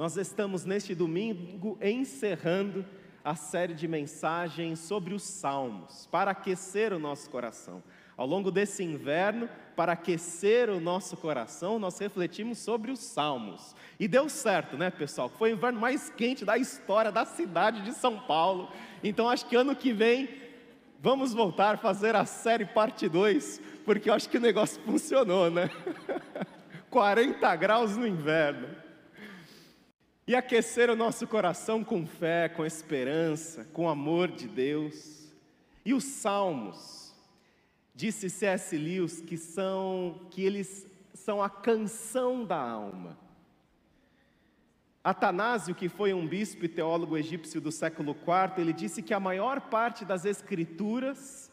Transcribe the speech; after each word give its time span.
Nós 0.00 0.16
estamos 0.16 0.64
neste 0.64 0.94
domingo 0.94 1.76
encerrando 1.78 2.86
a 3.22 3.34
série 3.34 3.74
de 3.74 3.86
mensagens 3.86 4.78
sobre 4.78 5.12
os 5.12 5.22
salmos, 5.22 6.08
para 6.10 6.30
aquecer 6.30 6.94
o 6.94 6.98
nosso 6.98 7.28
coração. 7.28 7.82
Ao 8.16 8.26
longo 8.26 8.50
desse 8.50 8.82
inverno, 8.82 9.46
para 9.76 9.92
aquecer 9.92 10.70
o 10.70 10.80
nosso 10.80 11.18
coração, 11.18 11.78
nós 11.78 11.98
refletimos 11.98 12.56
sobre 12.56 12.90
os 12.90 12.98
salmos. 12.98 13.76
E 13.98 14.08
deu 14.08 14.26
certo, 14.30 14.78
né, 14.78 14.88
pessoal? 14.88 15.28
Foi 15.28 15.52
o 15.52 15.56
inverno 15.56 15.78
mais 15.78 16.08
quente 16.08 16.46
da 16.46 16.56
história 16.56 17.12
da 17.12 17.26
cidade 17.26 17.82
de 17.82 17.92
São 17.92 18.18
Paulo. 18.20 18.72
Então 19.04 19.28
acho 19.28 19.44
que 19.44 19.54
ano 19.54 19.76
que 19.76 19.92
vem 19.92 20.30
vamos 20.98 21.34
voltar 21.34 21.74
a 21.74 21.76
fazer 21.76 22.16
a 22.16 22.24
série 22.24 22.64
parte 22.64 23.06
2, 23.06 23.60
porque 23.84 24.08
eu 24.08 24.14
acho 24.14 24.30
que 24.30 24.38
o 24.38 24.40
negócio 24.40 24.80
funcionou, 24.90 25.50
né? 25.50 25.68
40 26.88 27.54
graus 27.56 27.98
no 27.98 28.06
inverno 28.06 28.80
e 30.30 30.34
aquecer 30.36 30.88
o 30.88 30.94
nosso 30.94 31.26
coração 31.26 31.82
com 31.82 32.06
fé, 32.06 32.48
com 32.48 32.64
esperança, 32.64 33.64
com 33.72 33.88
amor 33.88 34.28
de 34.30 34.46
Deus. 34.46 35.28
E 35.84 35.92
os 35.92 36.04
salmos, 36.04 37.12
disse 37.96 38.30
C.S. 38.30 38.78
Lewis, 38.78 39.20
que 39.20 39.36
são 39.36 40.20
que 40.30 40.44
eles 40.44 40.86
são 41.12 41.42
a 41.42 41.50
canção 41.50 42.44
da 42.44 42.60
alma. 42.60 43.18
Atanásio, 45.02 45.74
que 45.74 45.88
foi 45.88 46.14
um 46.14 46.24
bispo 46.24 46.64
e 46.64 46.68
teólogo 46.68 47.18
egípcio 47.18 47.60
do 47.60 47.72
século 47.72 48.12
IV, 48.12 48.62
ele 48.62 48.72
disse 48.72 49.02
que 49.02 49.12
a 49.12 49.18
maior 49.18 49.62
parte 49.62 50.04
das 50.04 50.24
escrituras 50.24 51.50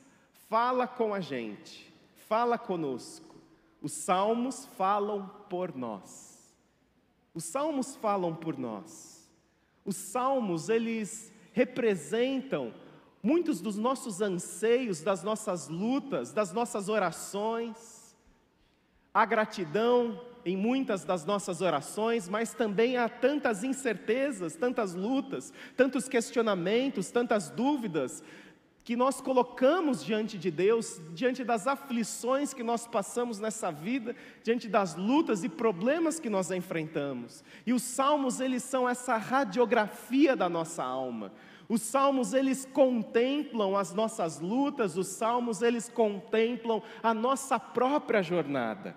fala 0.48 0.86
com 0.86 1.16
a 1.16 1.20
gente, 1.20 1.92
fala 2.28 2.60
conosco. 2.60 3.38
Os 3.82 3.94
salmos 3.94 4.68
falam 4.78 5.28
por 5.50 5.76
nós. 5.76 6.27
Os 7.38 7.44
salmos 7.44 7.96
falam 7.96 8.34
por 8.34 8.58
nós. 8.58 9.30
Os 9.86 9.96
salmos, 9.96 10.70
eles 10.70 11.32
representam 11.54 12.74
muitos 13.22 13.62
dos 13.62 13.78
nossos 13.78 14.24
anseios, 14.24 15.02
das 15.02 15.22
nossas 15.22 15.68
lutas, 15.68 16.34
das 16.34 16.52
nossas 16.52 16.90
orações. 16.90 18.18
Há 19.14 19.24
gratidão 19.24 20.20
em 20.44 20.58
muitas 20.58 21.06
das 21.06 21.26
nossas 21.26 21.62
orações, 21.62 22.28
mas 22.28 22.56
também 22.56 22.98
há 22.98 23.08
tantas 23.08 23.64
incertezas, 23.64 24.56
tantas 24.56 24.96
lutas, 24.96 25.54
tantos 25.76 26.10
questionamentos, 26.10 27.12
tantas 27.12 27.52
dúvidas, 27.52 28.24
que 28.88 28.96
nós 28.96 29.20
colocamos 29.20 30.02
diante 30.02 30.38
de 30.38 30.50
Deus, 30.50 31.02
diante 31.14 31.44
das 31.44 31.68
aflições 31.68 32.54
que 32.54 32.64
nós 32.64 32.88
passamos 32.88 33.38
nessa 33.38 33.70
vida, 33.70 34.16
diante 34.42 34.70
das 34.70 34.96
lutas 34.96 35.44
e 35.44 35.50
problemas 35.50 36.22
que 36.22 36.30
nós 36.30 36.52
enfrentamos. 36.52 37.44
E 37.66 37.74
os 37.74 37.84
salmos, 37.84 38.40
eles 38.40 38.64
são 38.64 38.88
essa 38.88 39.18
radiografia 39.18 40.38
da 40.38 40.48
nossa 40.48 40.86
alma. 40.86 41.34
Os 41.68 41.82
salmos, 41.82 42.32
eles 42.32 42.66
contemplam 42.66 43.76
as 43.76 43.94
nossas 43.94 44.40
lutas, 44.40 44.96
os 44.96 45.08
salmos, 45.08 45.62
eles 45.62 45.90
contemplam 45.90 46.82
a 47.04 47.14
nossa 47.14 47.60
própria 47.60 48.24
jornada. 48.24 48.96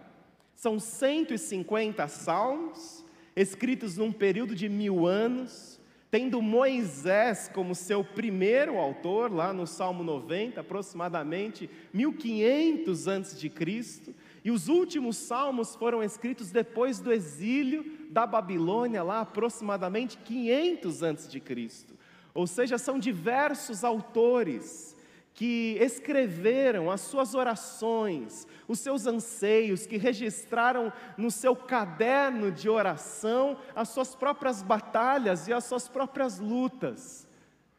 São 0.54 0.78
150 0.78 2.06
salmos, 2.06 3.04
escritos 3.34 3.96
num 3.96 4.12
período 4.12 4.54
de 4.54 4.68
mil 4.68 5.04
anos, 5.04 5.79
tendo 6.10 6.42
Moisés 6.42 7.48
como 7.54 7.74
seu 7.74 8.02
primeiro 8.02 8.78
autor, 8.78 9.32
lá 9.32 9.52
no 9.52 9.66
Salmo 9.66 10.02
90, 10.02 10.60
aproximadamente 10.60 11.70
1500 11.92 13.06
antes 13.06 13.38
de 13.38 13.48
Cristo, 13.48 14.14
e 14.44 14.50
os 14.50 14.68
últimos 14.68 15.16
salmos 15.16 15.76
foram 15.76 16.02
escritos 16.02 16.50
depois 16.50 16.98
do 16.98 17.12
exílio 17.12 17.84
da 18.10 18.26
Babilônia, 18.26 19.02
lá 19.02 19.20
aproximadamente 19.20 20.18
500 20.18 21.02
antes 21.02 21.30
de 21.30 21.38
Cristo. 21.38 21.94
Ou 22.34 22.46
seja, 22.46 22.78
são 22.78 22.98
diversos 22.98 23.84
autores 23.84 24.96
que 25.40 25.78
escreveram 25.80 26.90
as 26.90 27.00
suas 27.00 27.34
orações, 27.34 28.46
os 28.68 28.78
seus 28.78 29.06
anseios, 29.06 29.86
que 29.86 29.96
registraram 29.96 30.92
no 31.16 31.30
seu 31.30 31.56
caderno 31.56 32.52
de 32.52 32.68
oração 32.68 33.56
as 33.74 33.88
suas 33.88 34.14
próprias 34.14 34.60
batalhas 34.60 35.48
e 35.48 35.52
as 35.54 35.64
suas 35.64 35.88
próprias 35.88 36.38
lutas, 36.38 37.26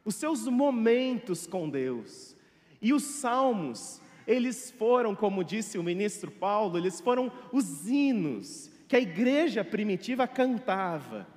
os 0.04 0.16
seus 0.16 0.48
momentos 0.48 1.46
com 1.46 1.70
Deus. 1.70 2.36
E 2.80 2.92
os 2.92 3.04
salmos, 3.04 4.00
eles 4.26 4.72
foram, 4.72 5.14
como 5.14 5.44
disse 5.44 5.78
o 5.78 5.84
ministro 5.84 6.32
Paulo, 6.32 6.76
eles 6.76 7.00
foram 7.00 7.30
os 7.52 7.88
hinos 7.88 8.72
que 8.88 8.96
a 8.96 9.00
igreja 9.00 9.64
primitiva 9.64 10.26
cantava. 10.26 11.28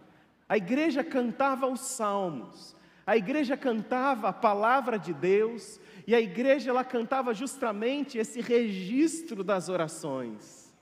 A 0.49 0.57
igreja 0.57 1.03
cantava 1.03 1.67
os 1.67 1.81
salmos, 1.81 2.74
a 3.05 3.15
igreja 3.15 3.55
cantava 3.55 4.29
a 4.29 4.33
palavra 4.33 4.97
de 4.97 5.13
Deus, 5.13 5.79
e 6.07 6.15
a 6.15 6.19
igreja 6.19 6.69
ela 6.69 6.83
cantava 6.83 7.33
justamente 7.33 8.17
esse 8.17 8.41
registro 8.41 9.43
das 9.43 9.69
orações. 9.69 10.73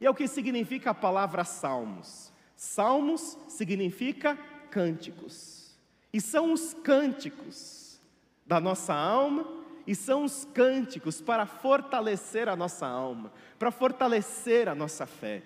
E 0.00 0.06
é 0.06 0.10
o 0.10 0.14
que 0.14 0.28
significa 0.28 0.90
a 0.90 0.94
palavra 0.94 1.44
salmos. 1.44 2.32
Salmos 2.54 3.36
significa 3.48 4.36
cânticos. 4.70 5.76
E 6.12 6.20
são 6.20 6.52
os 6.52 6.74
cânticos 6.74 8.00
da 8.46 8.60
nossa 8.60 8.94
alma 8.94 9.46
e 9.86 9.94
são 9.94 10.24
os 10.24 10.44
cânticos 10.52 11.20
para 11.20 11.46
fortalecer 11.46 12.48
a 12.48 12.56
nossa 12.56 12.86
alma, 12.86 13.32
para 13.58 13.70
fortalecer 13.70 14.68
a 14.68 14.74
nossa 14.74 15.06
fé. 15.06 15.42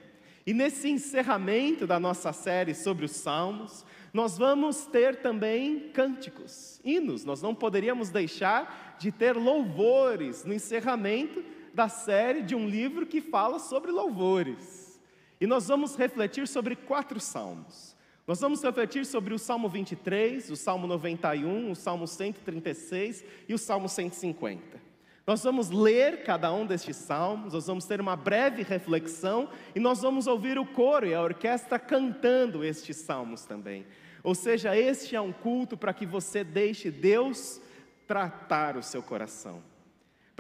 E 0.47 0.55
nesse 0.55 0.89
encerramento 0.89 1.87
da 1.87 2.01
nossa 2.01 2.33
série 2.33 2.75
sobre 2.75 3.05
os 3.05 3.13
salmos, 3.13 3.85
nós 4.13 4.37
vamos 4.37 4.87
ter 4.87 5.17
também 5.17 5.91
cânticos, 5.91 6.81
hinos. 6.85 7.25
Nós 7.25 7.41
não 7.41 7.55
poderíamos 7.55 8.11
deixar 8.11 8.97
de 8.99 9.13
ter 9.13 9.37
louvores 9.37 10.45
no 10.45 10.53
encerramento 10.53 11.45
da 11.73 11.89
série 11.89 12.43
de 12.43 12.55
um 12.55 12.69
livro 12.69 13.07
que 13.07 13.21
fala 13.21 13.59
sobre 13.59 13.91
louvores. 13.91 15.01
E 15.41 15.47
nós 15.47 15.69
vamos 15.69 15.97
refletir 15.97 16.49
sobre 16.49 16.75
quatro 16.75 17.21
salmos. 17.21 17.97
Nós 18.27 18.41
vamos 18.41 18.63
refletir 18.63 19.07
sobre 19.07 19.33
o 19.33 19.39
Salmo 19.39 19.69
23, 19.69 20.51
o 20.51 20.57
Salmo 20.57 20.87
91, 20.87 21.71
o 21.71 21.77
Salmo 21.77 22.07
136 22.07 23.25
e 23.49 23.55
o 23.55 23.59
Salmo 23.59 23.89
150. 23.89 24.90
Nós 25.31 25.45
vamos 25.45 25.71
ler 25.71 26.25
cada 26.25 26.53
um 26.53 26.67
destes 26.67 26.97
salmos, 26.97 27.53
nós 27.53 27.69
vamos 27.69 27.85
ter 27.85 28.01
uma 28.01 28.17
breve 28.17 28.65
reflexão 28.65 29.49
e 29.77 29.79
nós 29.79 30.03
vamos 30.03 30.27
ouvir 30.27 30.59
o 30.59 30.67
coro 30.67 31.07
e 31.07 31.15
a 31.15 31.23
orquestra 31.23 31.79
cantando 31.79 32.65
estes 32.65 32.97
salmos 32.97 33.45
também. 33.45 33.87
Ou 34.25 34.35
seja, 34.35 34.77
este 34.77 35.15
é 35.15 35.21
um 35.21 35.31
culto 35.31 35.77
para 35.77 35.95
que 35.95 36.05
você 36.05 36.43
deixe 36.43 36.91
Deus 36.91 37.61
tratar 38.09 38.77
o 38.77 38.83
seu 38.83 39.05
coração, 39.05 39.63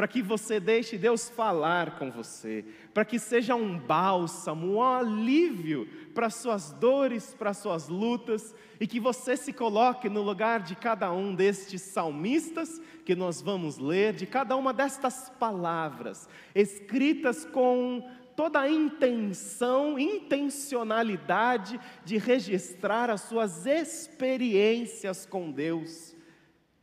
para 0.00 0.08
que 0.08 0.22
você 0.22 0.58
deixe 0.58 0.96
Deus 0.96 1.28
falar 1.28 1.98
com 1.98 2.10
você, 2.10 2.64
para 2.94 3.04
que 3.04 3.18
seja 3.18 3.54
um 3.54 3.78
bálsamo, 3.78 4.76
um 4.76 4.82
alívio 4.82 5.86
para 6.14 6.30
suas 6.30 6.72
dores, 6.72 7.34
para 7.34 7.52
suas 7.52 7.86
lutas, 7.86 8.54
e 8.80 8.86
que 8.86 8.98
você 8.98 9.36
se 9.36 9.52
coloque 9.52 10.08
no 10.08 10.22
lugar 10.22 10.60
de 10.60 10.74
cada 10.74 11.12
um 11.12 11.34
destes 11.34 11.82
salmistas 11.82 12.80
que 13.04 13.14
nós 13.14 13.42
vamos 13.42 13.76
ler, 13.76 14.14
de 14.14 14.24
cada 14.24 14.56
uma 14.56 14.72
destas 14.72 15.28
palavras, 15.38 16.26
escritas 16.54 17.44
com 17.44 18.02
toda 18.34 18.58
a 18.58 18.70
intenção, 18.70 19.98
intencionalidade 19.98 21.78
de 22.06 22.16
registrar 22.16 23.10
as 23.10 23.20
suas 23.20 23.66
experiências 23.66 25.26
com 25.26 25.50
Deus, 25.50 26.16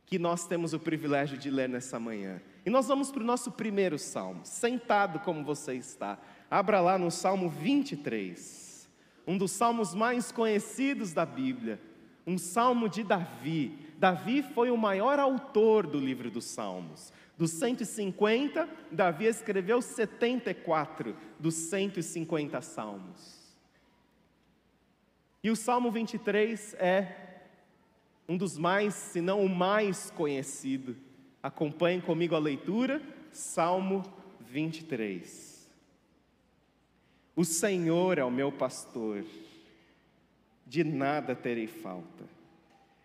que 0.06 0.20
nós 0.20 0.46
temos 0.46 0.72
o 0.72 0.78
privilégio 0.78 1.36
de 1.36 1.50
ler 1.50 1.68
nessa 1.68 1.98
manhã. 1.98 2.40
E 2.68 2.70
nós 2.70 2.86
vamos 2.86 3.10
para 3.10 3.22
o 3.22 3.24
nosso 3.24 3.50
primeiro 3.50 3.98
salmo, 3.98 4.42
sentado 4.44 5.20
como 5.20 5.42
você 5.42 5.72
está. 5.72 6.18
Abra 6.50 6.82
lá 6.82 6.98
no 6.98 7.10
Salmo 7.10 7.48
23, 7.48 8.86
um 9.26 9.38
dos 9.38 9.52
salmos 9.52 9.94
mais 9.94 10.30
conhecidos 10.30 11.14
da 11.14 11.24
Bíblia, 11.24 11.80
um 12.26 12.36
salmo 12.36 12.86
de 12.86 13.02
Davi. 13.02 13.72
Davi 13.96 14.42
foi 14.42 14.70
o 14.70 14.76
maior 14.76 15.18
autor 15.18 15.86
do 15.86 15.98
livro 15.98 16.30
dos 16.30 16.44
Salmos. 16.44 17.10
Dos 17.38 17.52
150, 17.52 18.68
Davi 18.92 19.24
escreveu 19.24 19.80
74 19.80 21.16
dos 21.40 21.54
150 21.54 22.60
salmos. 22.60 23.56
E 25.42 25.50
o 25.50 25.56
Salmo 25.56 25.90
23 25.90 26.74
é 26.74 27.46
um 28.28 28.36
dos 28.36 28.58
mais, 28.58 28.92
se 28.92 29.22
não 29.22 29.42
o 29.42 29.48
mais 29.48 30.10
conhecido. 30.10 31.07
Acompanhe 31.42 32.00
comigo 32.00 32.34
a 32.34 32.38
leitura, 32.38 33.00
Salmo 33.32 34.04
23. 34.40 35.68
O 37.36 37.44
Senhor 37.44 38.18
é 38.18 38.24
o 38.24 38.30
meu 38.30 38.50
pastor, 38.50 39.24
de 40.66 40.82
nada 40.82 41.36
terei 41.36 41.68
falta. 41.68 42.24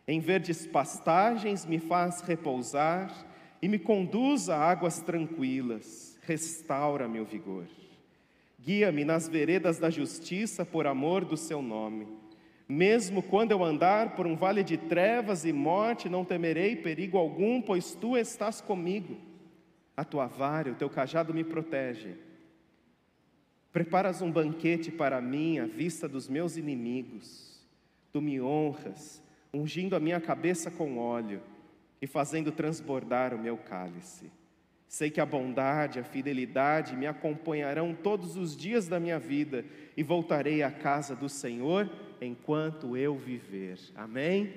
Em 0.08 0.20
verdes 0.20 0.66
pastagens 0.66 1.66
me 1.66 1.80
faz 1.80 2.22
repousar 2.22 3.14
e 3.62 3.68
me 3.68 3.78
conduz 3.78 4.50
a 4.50 4.58
águas 4.58 5.00
tranquilas, 5.00 6.18
restaura 6.24 7.08
meu 7.08 7.24
vigor. 7.24 7.66
Guia-me 8.60 9.06
nas 9.06 9.28
veredas 9.28 9.78
da 9.78 9.90
justiça 9.90 10.66
por 10.66 10.88
amor 10.88 11.24
do 11.24 11.38
seu 11.38 11.62
nome. 11.62 12.08
Mesmo 12.74 13.22
quando 13.22 13.52
eu 13.52 13.64
andar 13.64 14.16
por 14.16 14.26
um 14.26 14.36
vale 14.36 14.64
de 14.64 14.78
trevas 14.78 15.46
e 15.46 15.54
morte, 15.54 16.10
não 16.10 16.26
temerei 16.26 16.76
perigo 16.76 17.20
algum, 17.20 17.62
pois 17.62 17.94
tu 17.94 18.18
estás 18.18 18.62
comigo. 18.62 19.16
A 19.96 20.04
tua 20.04 20.26
vara, 20.26 20.72
o 20.72 20.76
teu 20.76 20.90
cajado 20.90 21.36
me 21.36 21.44
protege. 21.44 22.16
Preparas 23.72 24.24
um 24.24 24.32
banquete 24.32 24.92
para 24.92 25.22
mim 25.22 25.60
à 25.60 25.68
vista 25.68 26.10
dos 26.10 26.28
meus 26.28 26.58
inimigos. 26.58 27.64
Tu 28.12 28.20
me 28.20 28.42
honras, 28.42 29.22
ungindo 29.54 29.96
a 29.96 30.00
minha 30.00 30.20
cabeça 30.20 30.72
com 30.72 30.98
óleo 30.98 31.44
e 32.02 32.08
fazendo 32.08 32.52
transbordar 32.52 33.36
o 33.36 33.40
meu 33.40 33.56
cálice. 33.56 34.32
Sei 34.88 35.12
que 35.12 35.22
a 35.22 35.26
bondade, 35.28 36.00
a 36.00 36.04
fidelidade 36.04 36.96
me 36.96 37.06
acompanharão 37.06 37.94
todos 37.94 38.36
os 38.36 38.58
dias 38.58 38.88
da 38.88 39.00
minha 39.00 39.20
vida 39.20 39.64
e 39.96 40.02
voltarei 40.02 40.62
à 40.64 40.72
casa 40.72 41.16
do 41.16 41.30
Senhor 41.30 41.88
enquanto 42.24 42.96
eu 42.96 43.16
viver. 43.16 43.80
Amém? 43.96 44.54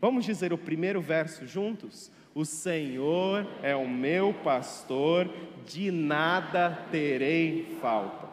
Vamos 0.00 0.24
dizer 0.24 0.52
o 0.52 0.58
primeiro 0.58 1.00
verso 1.00 1.46
juntos? 1.46 2.10
O 2.34 2.44
Senhor 2.44 3.46
é 3.62 3.76
o 3.76 3.88
meu 3.88 4.34
pastor, 4.34 5.30
de 5.64 5.90
nada 5.90 6.86
terei 6.90 7.78
falta. 7.80 8.28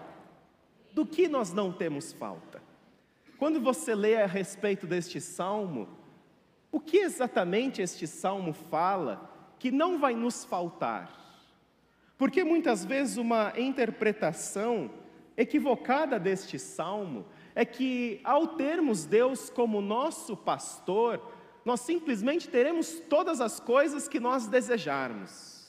Do 0.92 1.06
que 1.06 1.28
nós 1.28 1.54
não 1.54 1.72
temos 1.72 2.12
falta? 2.12 2.62
Quando 3.38 3.62
você 3.62 3.96
lê 3.96 4.18
a 4.18 4.26
respeito 4.26 4.86
deste 4.86 5.22
salmo, 5.22 5.88
o 6.72 6.80
que 6.80 6.98
exatamente 6.98 7.82
este 7.82 8.08
salmo 8.08 8.54
fala 8.54 9.56
que 9.58 9.72
não 9.72 10.00
vai 10.00 10.14
nos 10.14 10.44
faltar? 10.44 11.22
Porque 12.18 12.44
muitas 12.44 12.86
vezes 12.86 13.18
uma 13.18 13.54
interpretação 13.58 14.92
equivocada 15.38 16.20
deste 16.20 16.60
salmo 16.60 17.26
é 17.54 17.66
que, 17.66 18.20
ao 18.24 18.48
termos 18.48 19.06
Deus 19.06 19.50
como 19.50 19.82
nosso 19.82 20.36
pastor, 20.36 21.22
nós 21.64 21.82
simplesmente 21.82 22.48
teremos 22.48 23.00
todas 23.10 23.40
as 23.40 23.60
coisas 23.60 24.08
que 24.08 24.20
nós 24.20 24.48
desejarmos. 24.48 25.62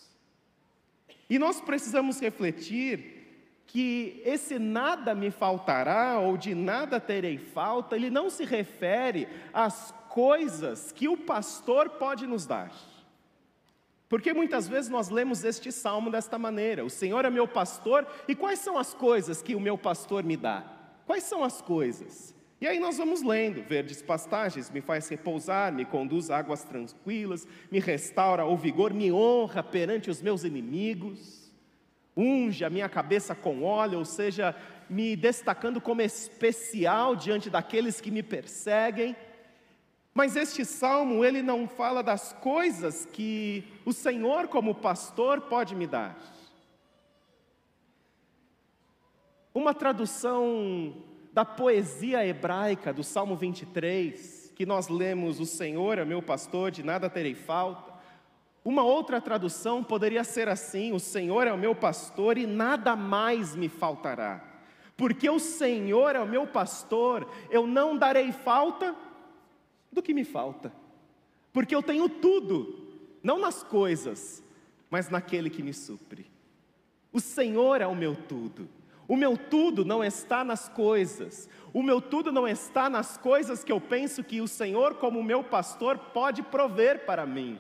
E 1.28 1.38
nós 1.38 1.60
precisamos 1.60 2.20
refletir 2.20 3.22
que 3.66 4.20
esse 4.24 4.58
nada 4.58 5.14
me 5.14 5.30
faltará 5.30 6.18
ou 6.18 6.36
de 6.36 6.54
nada 6.54 7.00
terei 7.00 7.38
falta, 7.38 7.96
ele 7.96 8.10
não 8.10 8.28
se 8.28 8.44
refere 8.44 9.26
às 9.52 9.94
coisas 10.10 10.92
que 10.92 11.08
o 11.08 11.16
pastor 11.16 11.88
pode 11.90 12.26
nos 12.26 12.46
dar. 12.46 12.70
Porque 14.10 14.34
muitas 14.34 14.68
vezes 14.68 14.90
nós 14.90 15.08
lemos 15.08 15.42
este 15.42 15.72
salmo 15.72 16.10
desta 16.10 16.38
maneira: 16.38 16.84
O 16.84 16.90
Senhor 16.90 17.24
é 17.24 17.30
meu 17.30 17.48
pastor, 17.48 18.06
e 18.28 18.34
quais 18.34 18.58
são 18.58 18.76
as 18.76 18.92
coisas 18.92 19.40
que 19.40 19.54
o 19.54 19.60
meu 19.60 19.78
pastor 19.78 20.22
me 20.22 20.36
dá? 20.36 20.81
Quais 21.06 21.24
são 21.24 21.42
as 21.42 21.60
coisas? 21.60 22.34
E 22.60 22.66
aí 22.68 22.78
nós 22.78 22.96
vamos 22.96 23.22
lendo: 23.22 23.62
verdes 23.62 24.00
pastagens 24.00 24.70
me 24.70 24.80
faz 24.80 25.08
repousar, 25.08 25.72
me 25.72 25.84
conduz 25.84 26.30
a 26.30 26.38
águas 26.38 26.62
tranquilas, 26.62 27.46
me 27.70 27.80
restaura 27.80 28.44
o 28.46 28.56
vigor, 28.56 28.94
me 28.94 29.10
honra 29.10 29.62
perante 29.64 30.08
os 30.08 30.22
meus 30.22 30.44
inimigos, 30.44 31.50
unge 32.16 32.64
a 32.64 32.70
minha 32.70 32.88
cabeça 32.88 33.34
com 33.34 33.64
óleo, 33.64 33.98
ou 33.98 34.04
seja, 34.04 34.54
me 34.88 35.16
destacando 35.16 35.80
como 35.80 36.02
especial 36.02 37.16
diante 37.16 37.50
daqueles 37.50 38.00
que 38.00 38.10
me 38.10 38.22
perseguem. 38.22 39.16
Mas 40.14 40.36
este 40.36 40.64
salmo, 40.64 41.24
ele 41.24 41.42
não 41.42 41.66
fala 41.66 42.02
das 42.02 42.32
coisas 42.34 43.06
que 43.06 43.64
o 43.84 43.92
Senhor, 43.92 44.46
como 44.46 44.74
pastor, 44.74 45.40
pode 45.40 45.74
me 45.74 45.86
dar. 45.86 46.16
Uma 49.54 49.74
tradução 49.74 50.94
da 51.32 51.44
poesia 51.44 52.26
hebraica 52.26 52.92
do 52.92 53.02
Salmo 53.02 53.36
23, 53.36 54.52
que 54.54 54.64
nós 54.64 54.88
lemos: 54.88 55.40
O 55.40 55.46
Senhor 55.46 55.98
é 55.98 56.04
meu 56.04 56.22
pastor, 56.22 56.70
de 56.70 56.82
nada 56.82 57.10
terei 57.10 57.34
falta. 57.34 57.92
Uma 58.64 58.82
outra 58.82 59.20
tradução 59.20 59.82
poderia 59.82 60.24
ser 60.24 60.48
assim: 60.48 60.92
O 60.92 60.98
Senhor 60.98 61.46
é 61.46 61.52
o 61.52 61.58
meu 61.58 61.74
pastor 61.74 62.38
e 62.38 62.46
nada 62.46 62.94
mais 62.94 63.54
me 63.54 63.68
faltará. 63.68 64.42
Porque 64.96 65.28
o 65.28 65.38
Senhor 65.38 66.14
é 66.14 66.20
o 66.20 66.28
meu 66.28 66.46
pastor, 66.46 67.28
eu 67.50 67.66
não 67.66 67.96
darei 67.96 68.30
falta 68.30 68.94
do 69.90 70.02
que 70.02 70.14
me 70.14 70.24
falta, 70.24 70.72
porque 71.52 71.74
eu 71.74 71.82
tenho 71.82 72.08
tudo, 72.08 72.88
não 73.22 73.38
nas 73.38 73.62
coisas, 73.62 74.42
mas 74.88 75.08
naquele 75.08 75.50
que 75.50 75.62
me 75.62 75.74
supre. 75.74 76.30
O 77.12 77.20
Senhor 77.20 77.80
é 77.80 77.86
o 77.86 77.94
meu 77.94 78.14
tudo. 78.14 78.68
O 79.12 79.16
meu 79.16 79.36
tudo 79.36 79.84
não 79.84 80.02
está 80.02 80.42
nas 80.42 80.70
coisas, 80.70 81.46
o 81.70 81.82
meu 81.82 82.00
tudo 82.00 82.32
não 82.32 82.48
está 82.48 82.88
nas 82.88 83.18
coisas 83.18 83.62
que 83.62 83.70
eu 83.70 83.78
penso 83.78 84.24
que 84.24 84.40
o 84.40 84.48
Senhor, 84.48 84.94
como 84.94 85.22
meu 85.22 85.44
pastor, 85.44 85.98
pode 85.98 86.42
prover 86.42 87.04
para 87.04 87.26
mim, 87.26 87.58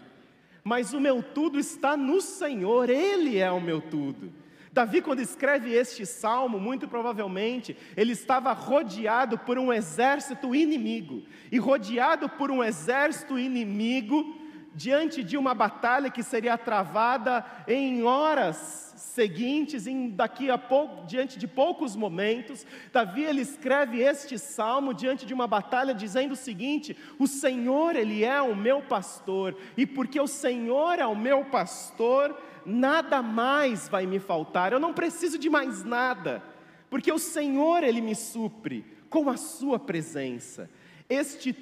mas 0.64 0.94
o 0.94 0.98
meu 0.98 1.22
tudo 1.22 1.58
está 1.58 1.94
no 1.94 2.22
Senhor, 2.22 2.88
Ele 2.88 3.36
é 3.36 3.50
o 3.50 3.60
meu 3.60 3.82
tudo. 3.82 4.32
Davi, 4.72 5.02
quando 5.02 5.20
escreve 5.20 5.74
este 5.74 6.06
salmo, 6.06 6.58
muito 6.58 6.88
provavelmente, 6.88 7.76
ele 7.94 8.12
estava 8.12 8.54
rodeado 8.54 9.36
por 9.36 9.58
um 9.58 9.70
exército 9.70 10.54
inimigo. 10.54 11.22
E 11.50 11.58
rodeado 11.58 12.30
por 12.30 12.50
um 12.50 12.64
exército 12.64 13.38
inimigo, 13.38 14.34
diante 14.74 15.22
de 15.22 15.36
uma 15.36 15.54
batalha 15.54 16.10
que 16.10 16.22
seria 16.22 16.56
travada 16.56 17.44
em 17.66 18.02
horas 18.02 18.92
seguintes, 18.96 19.86
em 19.86 20.08
daqui 20.08 20.50
a 20.50 20.56
pouco, 20.56 21.04
diante 21.06 21.38
de 21.38 21.46
poucos 21.46 21.94
momentos, 21.94 22.66
Davi 22.92 23.24
ele 23.24 23.42
escreve 23.42 24.00
este 24.00 24.38
salmo 24.38 24.94
diante 24.94 25.26
de 25.26 25.34
uma 25.34 25.46
batalha 25.46 25.92
dizendo 25.92 26.32
o 26.32 26.36
seguinte: 26.36 26.96
O 27.18 27.26
Senhor 27.26 27.94
ele 27.96 28.24
é 28.24 28.40
o 28.40 28.56
meu 28.56 28.80
pastor, 28.82 29.56
e 29.76 29.86
porque 29.86 30.20
o 30.20 30.26
Senhor 30.26 30.98
é 30.98 31.06
o 31.06 31.16
meu 31.16 31.44
pastor, 31.44 32.34
nada 32.64 33.20
mais 33.22 33.88
vai 33.88 34.06
me 34.06 34.18
faltar, 34.18 34.72
eu 34.72 34.80
não 34.80 34.94
preciso 34.94 35.38
de 35.38 35.50
mais 35.50 35.84
nada, 35.84 36.42
porque 36.88 37.10
o 37.10 37.18
Senhor, 37.18 37.82
Ele 37.82 38.00
me 38.00 38.14
supre 38.14 38.84
com 39.08 39.30
a 39.30 39.36
Sua 39.36 39.78
presença. 39.78 40.70
Este 41.08 41.56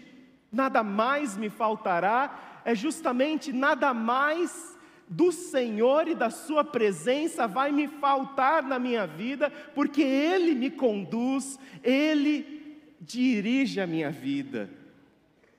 nada 0.52 0.82
mais 0.82 1.36
me 1.36 1.48
faltará 1.48 2.49
é 2.64 2.74
justamente 2.74 3.52
nada 3.52 3.92
mais 3.94 4.78
do 5.08 5.32
Senhor 5.32 6.06
e 6.06 6.14
da 6.14 6.30
Sua 6.30 6.62
presença 6.62 7.46
vai 7.46 7.72
me 7.72 7.88
faltar 7.88 8.62
na 8.62 8.78
minha 8.78 9.06
vida, 9.06 9.50
porque 9.74 10.02
Ele 10.02 10.54
me 10.54 10.70
conduz, 10.70 11.58
Ele 11.82 12.60
dirige 13.00 13.80
a 13.80 13.86
minha 13.86 14.10
vida. 14.10 14.70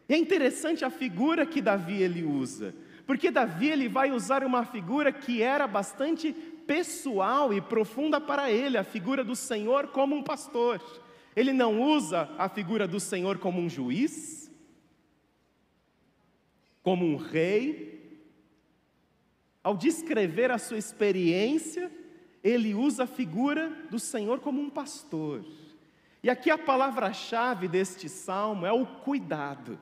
É 0.08 0.18
interessante 0.18 0.86
a 0.86 0.90
figura 0.90 1.46
que 1.46 1.62
Davi 1.62 2.02
ele 2.02 2.24
usa. 2.24 2.76
Porque 3.08 3.32
Davi 3.32 3.70
ele 3.70 3.90
vai 3.90 4.12
usar 4.12 4.44
uma 4.44 4.64
figura 4.64 5.12
que 5.12 5.42
era 5.42 5.66
bastante 5.68 6.34
pessoal 6.68 7.54
e 7.54 7.60
profunda 7.60 8.22
para 8.22 8.52
ele, 8.52 8.78
a 8.78 8.84
figura 8.84 9.24
do 9.24 9.36
Senhor 9.36 9.88
como 9.88 10.16
um 10.16 10.24
pastor. 10.24 10.82
Ele 11.36 11.52
não 11.52 11.82
usa 11.82 12.30
a 12.38 12.48
figura 12.48 12.88
do 12.88 13.00
Senhor 13.00 13.38
como 13.38 13.60
um 13.60 13.70
juiz, 13.70 14.41
como 16.84 17.06
um 17.06 17.16
rei. 17.16 18.20
Ao 19.64 19.76
descrever 19.76 20.52
a 20.52 20.58
sua 20.58 20.78
experiência, 20.78 21.92
ele 22.44 22.74
usa 22.74 23.04
a 23.04 23.08
figura 23.08 23.70
do 23.90 24.00
Senhor 24.00 24.40
como 24.40 24.62
um 24.62 24.70
pastor. 24.70 25.46
E 26.24 26.30
aqui 26.30 26.50
a 26.50 26.58
palavra-chave 26.58 27.68
deste 27.68 28.08
salmo 28.08 28.66
é 28.66 28.72
o 28.72 28.86
cuidado. 28.86 29.80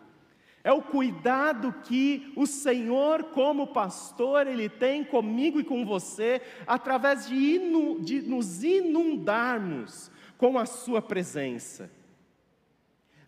É 0.64 0.72
o 0.74 0.82
cuidado 0.82 1.74
que 1.86 2.34
o 2.36 2.46
Senhor, 2.46 3.24
como 3.26 3.68
pastor, 3.68 4.46
Ele 4.46 4.68
tem 4.68 5.04
comigo 5.04 5.60
e 5.60 5.64
com 5.64 5.86
você, 5.86 6.42
através 6.68 7.28
de, 7.28 7.36
inu, 7.36 8.02
de 8.02 8.22
nos 8.22 8.64
inundarmos 8.64 10.12
com 10.38 10.58
a 10.58 10.66
Sua 10.66 11.02
presença. 11.02 11.90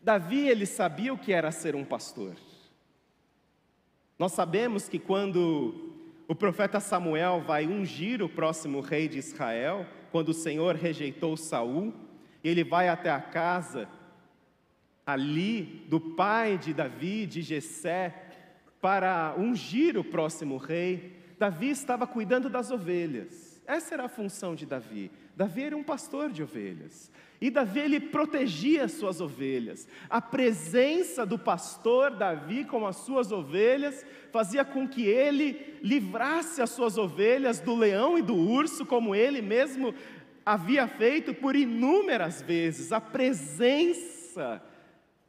Davi, 0.01 0.47
ele 0.47 0.65
sabia 0.65 1.13
o 1.13 1.17
que 1.17 1.31
era 1.31 1.51
ser 1.51 1.75
um 1.75 1.85
pastor. 1.85 2.35
Nós 4.21 4.33
sabemos 4.33 4.87
que 4.87 4.99
quando 4.99 5.95
o 6.27 6.35
profeta 6.35 6.79
Samuel 6.79 7.41
vai 7.41 7.65
ungir 7.65 8.21
o 8.21 8.29
próximo 8.29 8.79
rei 8.79 9.07
de 9.07 9.17
Israel, 9.17 9.83
quando 10.11 10.29
o 10.29 10.33
Senhor 10.35 10.75
rejeitou 10.75 11.35
Saul, 11.35 11.91
ele 12.43 12.63
vai 12.63 12.87
até 12.87 13.09
a 13.09 13.19
casa 13.19 13.89
ali 15.03 15.87
do 15.89 15.99
pai 15.99 16.55
de 16.59 16.71
Davi, 16.71 17.25
de 17.25 17.41
Jessé, 17.41 18.13
para 18.79 19.33
ungir 19.39 19.97
o 19.97 20.03
próximo 20.03 20.57
rei, 20.57 21.17
Davi 21.39 21.71
estava 21.71 22.05
cuidando 22.05 22.47
das 22.47 22.69
ovelhas. 22.69 23.50
Essa 23.65 23.93
era 23.93 24.05
a 24.05 24.09
função 24.09 24.55
de 24.55 24.65
Davi. 24.65 25.11
Davi 25.35 25.63
era 25.63 25.77
um 25.77 25.83
pastor 25.83 26.31
de 26.31 26.43
ovelhas. 26.43 27.11
E 27.39 27.49
Davi 27.49 27.79
ele 27.79 27.99
protegia 27.99 28.85
as 28.85 28.91
suas 28.93 29.21
ovelhas. 29.21 29.87
A 30.09 30.21
presença 30.21 31.25
do 31.25 31.39
pastor 31.39 32.11
Davi 32.11 32.65
com 32.65 32.85
as 32.85 32.97
suas 32.97 33.31
ovelhas 33.31 34.05
fazia 34.31 34.63
com 34.65 34.87
que 34.87 35.03
ele 35.03 35.77
livrasse 35.81 36.61
as 36.61 36.69
suas 36.69 36.97
ovelhas 36.97 37.59
do 37.59 37.75
leão 37.75 38.17
e 38.17 38.21
do 38.21 38.35
urso, 38.35 38.85
como 38.85 39.15
ele 39.15 39.41
mesmo 39.41 39.93
havia 40.45 40.87
feito 40.87 41.33
por 41.33 41.55
inúmeras 41.55 42.41
vezes. 42.41 42.91
A 42.91 42.99
presença 42.99 44.61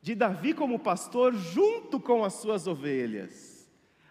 de 0.00 0.14
Davi 0.14 0.52
como 0.52 0.78
pastor 0.78 1.34
junto 1.34 2.00
com 2.00 2.24
as 2.24 2.34
suas 2.34 2.66
ovelhas. 2.66 3.51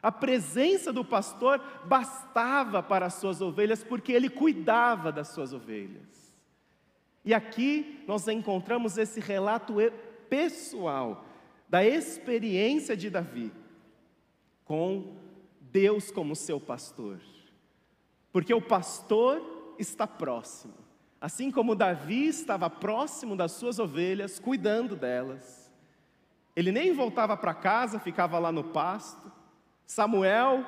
A 0.01 0.12
presença 0.12 0.91
do 0.91 1.05
pastor 1.05 1.62
bastava 1.86 2.81
para 2.81 3.05
as 3.05 3.15
suas 3.15 3.41
ovelhas 3.41 3.84
porque 3.84 4.12
ele 4.12 4.29
cuidava 4.29 5.12
das 5.12 5.27
suas 5.29 5.53
ovelhas. 5.53 6.36
E 7.24 7.34
aqui 7.34 8.03
nós 8.08 8.27
encontramos 8.27 8.98
esse 8.98 9.20
relato 9.20 9.75
pessoal 10.27 11.25
da 11.70 11.86
experiência 11.86 12.98
de 12.98 13.10
Davi 13.10 13.51
com 14.65 15.15
Deus 15.60 16.12
como 16.12 16.36
seu 16.36 16.60
pastor. 16.60 17.20
Porque 18.31 18.53
o 18.53 18.62
pastor 18.62 19.75
está 19.77 20.08
próximo. 20.08 20.74
Assim 21.20 21.51
como 21.51 21.75
Davi 21.75 22.27
estava 22.27 22.70
próximo 22.70 23.36
das 23.36 23.51
suas 23.51 23.77
ovelhas, 23.77 24.39
cuidando 24.39 24.96
delas. 24.96 25.72
Ele 26.55 26.72
nem 26.72 26.91
voltava 26.93 27.38
para 27.38 27.53
casa, 27.53 28.00
ficava 28.00 28.39
lá 28.39 28.51
no 28.51 28.63
pasto. 28.63 29.30
Samuel, 29.91 30.65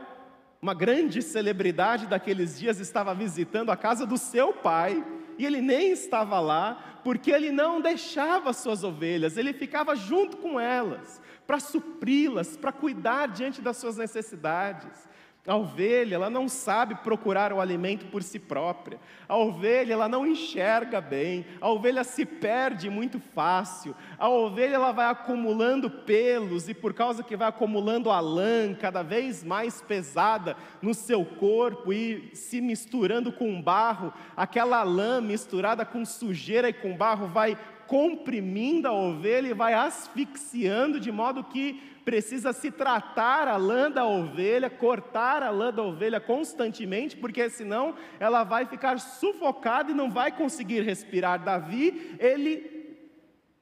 uma 0.61 0.73
grande 0.73 1.21
celebridade 1.21 2.07
daqueles 2.07 2.59
dias, 2.59 2.81
estava 2.81 3.15
visitando 3.15 3.71
a 3.71 3.77
casa 3.77 4.05
do 4.05 4.17
seu 4.17 4.51
pai, 4.51 5.01
e 5.37 5.45
ele 5.45 5.61
nem 5.61 5.93
estava 5.93 6.41
lá, 6.41 6.99
porque 7.05 7.31
ele 7.31 7.49
não 7.49 7.79
deixava 7.79 8.51
suas 8.51 8.83
ovelhas, 8.83 9.37
ele 9.37 9.53
ficava 9.53 9.95
junto 9.95 10.35
com 10.35 10.59
elas, 10.59 11.21
para 11.47 11.57
supri-las, 11.57 12.57
para 12.57 12.73
cuidar 12.73 13.29
diante 13.29 13.61
das 13.61 13.77
suas 13.77 13.95
necessidades. 13.95 15.07
A 15.45 15.57
ovelha, 15.57 16.15
ela 16.15 16.29
não 16.29 16.47
sabe 16.47 16.95
procurar 16.95 17.51
o 17.51 17.59
alimento 17.59 18.05
por 18.05 18.23
si 18.23 18.39
própria. 18.39 18.97
A 19.27 19.35
ovelha, 19.35 19.91
ela 19.91 20.07
não 20.07 20.25
enxerga 20.25 21.01
bem. 21.01 21.45
A 21.59 21.69
ovelha 21.69 22.05
se 22.05 22.25
perde 22.25 22.89
muito 22.89 23.19
fácil. 23.19 23.93
A 24.17 24.29
ovelha, 24.29 24.75
ela 24.75 24.93
vai 24.93 25.07
acumulando 25.07 25.89
pelos 25.89 26.69
e 26.69 26.73
por 26.73 26.93
causa 26.93 27.23
que 27.23 27.35
vai 27.35 27.49
acumulando 27.49 28.09
a 28.09 28.21
lã 28.21 28.73
cada 28.73 29.03
vez 29.03 29.43
mais 29.43 29.81
pesada 29.81 30.55
no 30.81 30.93
seu 30.93 31.25
corpo 31.25 31.91
e 31.91 32.31
se 32.33 32.61
misturando 32.61 33.29
com 33.29 33.61
barro, 33.61 34.13
aquela 34.37 34.81
lã 34.83 35.19
misturada 35.19 35.83
com 35.85 36.05
sujeira 36.05 36.69
e 36.69 36.73
com 36.73 36.95
barro 36.95 37.27
vai 37.27 37.57
comprimindo 37.87 38.87
a 38.87 38.93
ovelha 38.93 39.47
e 39.47 39.53
vai 39.53 39.73
asfixiando 39.73 40.99
de 40.99 41.11
modo 41.11 41.43
que 41.43 41.81
precisa 42.03 42.51
se 42.51 42.69
tratar 42.69 43.47
a 43.47 43.55
lã 43.55 43.89
da 43.89 44.05
ovelha, 44.05 44.69
cortar 44.69 45.41
a 45.41 45.49
lã 45.49 45.73
da 45.73 45.81
ovelha 45.81 46.19
constantemente, 46.19 47.15
porque 47.15 47.49
senão 47.49 47.95
ela 48.19 48.43
vai 48.43 48.65
ficar 48.65 48.99
sufocada 48.99 49.91
e 49.91 49.95
não 49.95 50.11
vai 50.11 50.31
conseguir 50.31 50.81
respirar. 50.81 51.43
Davi, 51.43 52.15
ele 52.19 52.97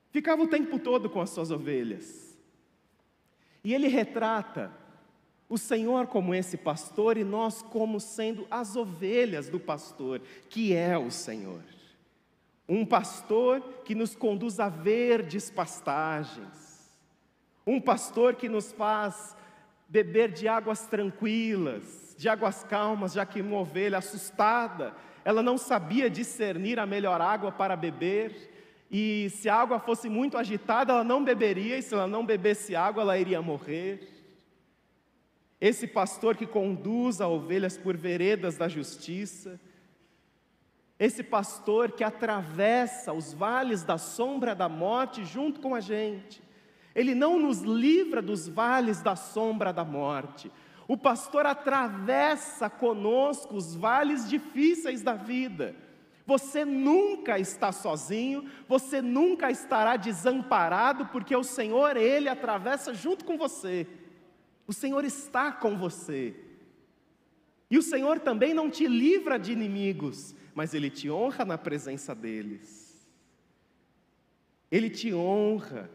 ficava 0.10 0.42
o 0.42 0.48
tempo 0.48 0.80
todo 0.80 1.10
com 1.10 1.22
as 1.22 1.30
suas 1.30 1.52
ovelhas. 1.52 2.38
E 3.64 3.74
ele 3.74 3.88
retrata 3.88 4.72
o 5.48 5.58
Senhor 5.58 6.08
como 6.08 6.34
esse 6.34 6.58
pastor 6.58 7.18
e 7.18 7.24
nós 7.24 7.62
como 7.62 8.00
sendo 8.00 8.48
as 8.50 8.76
ovelhas 8.76 9.50
do 9.50 9.60
pastor, 9.60 10.22
que 10.50 10.74
é 10.74 10.98
o 10.98 11.12
Senhor. 11.12 11.62
Um 12.72 12.86
pastor 12.86 13.62
que 13.84 13.94
nos 13.94 14.16
conduz 14.16 14.60
a 14.60 14.70
verdes 14.70 15.50
pastagens 15.50 16.62
um 17.66 17.80
pastor 17.80 18.36
que 18.36 18.50
nos 18.50 18.72
faz 18.72 19.36
beber 19.88 20.32
de 20.32 20.48
águas 20.48 20.88
tranquilas, 20.88 22.16
de 22.18 22.28
águas 22.28 22.64
calmas, 22.64 23.14
já 23.14 23.26
que 23.26 23.42
uma 23.42 23.60
ovelha 23.60 23.98
assustada, 23.98 24.94
ela 25.24 25.44
não 25.44 25.58
sabia 25.58 26.10
discernir 26.10 26.80
a 26.80 26.86
melhor 26.86 27.22
água 27.22 27.52
para 27.52 27.76
beber, 27.76 28.50
e 28.90 29.30
se 29.30 29.48
a 29.48 29.56
água 29.56 29.80
fosse 29.80 30.10
muito 30.10 30.38
agitada, 30.38 30.94
ela 30.94 31.04
não 31.04 31.24
beberia, 31.24 31.78
e 31.78 31.82
se 31.82 31.94
ela 31.94 32.08
não 32.08 32.26
bebesse 32.26 32.76
água, 32.76 33.04
ela 33.04 33.18
iria 33.18 33.42
morrer. 33.42 34.08
Esse 35.60 35.86
pastor 35.86 36.36
que 36.36 36.48
conduz 36.48 37.22
as 37.22 37.28
ovelhas 37.28 37.78
por 37.78 37.96
veredas 37.96 38.58
da 38.58 38.68
justiça, 38.68 39.60
esse 41.02 41.24
pastor 41.24 41.94
que 41.94 42.04
atravessa 42.04 43.12
os 43.12 43.34
vales 43.34 43.82
da 43.82 43.98
sombra 43.98 44.54
da 44.54 44.70
morte 44.70 45.26
junto 45.26 45.60
com 45.60 45.74
a 45.74 45.80
gente, 45.80 46.44
ele 46.94 47.16
não 47.16 47.40
nos 47.40 47.62
livra 47.62 48.22
dos 48.22 48.48
vales 48.48 49.02
da 49.02 49.16
sombra 49.16 49.74
da 49.74 49.84
morte. 49.84 50.52
O 50.88 50.96
pastor 50.96 51.48
atravessa 51.48 52.70
conosco 52.70 53.56
os 53.56 53.76
vales 53.76 54.30
difíceis 54.30 55.02
da 55.02 55.16
vida. 55.16 55.76
Você 56.24 56.64
nunca 56.64 57.40
está 57.40 57.72
sozinho, 57.72 58.46
você 58.68 59.02
nunca 59.02 59.50
estará 59.50 59.98
desamparado, 59.98 61.08
porque 61.08 61.36
o 61.36 61.44
Senhor, 61.44 61.98
Ele 61.98 62.30
atravessa 62.30 62.94
junto 62.94 63.26
com 63.26 63.40
você. 63.40 63.88
O 64.68 64.72
Senhor 64.72 65.04
está 65.04 65.52
com 65.52 65.76
você. 65.76 66.36
E 67.72 67.78
o 67.80 67.82
Senhor 67.82 68.20
também 68.20 68.54
não 68.54 68.70
te 68.70 68.86
livra 68.86 69.40
de 69.40 69.52
inimigos, 69.52 70.36
mas 70.62 70.76
Ele 70.76 70.92
te 70.92 71.10
honra 71.10 71.44
na 71.44 71.58
presença 71.58 72.14
deles. 72.14 72.96
Ele 74.72 74.92
te 74.92 75.12
honra 75.12 75.90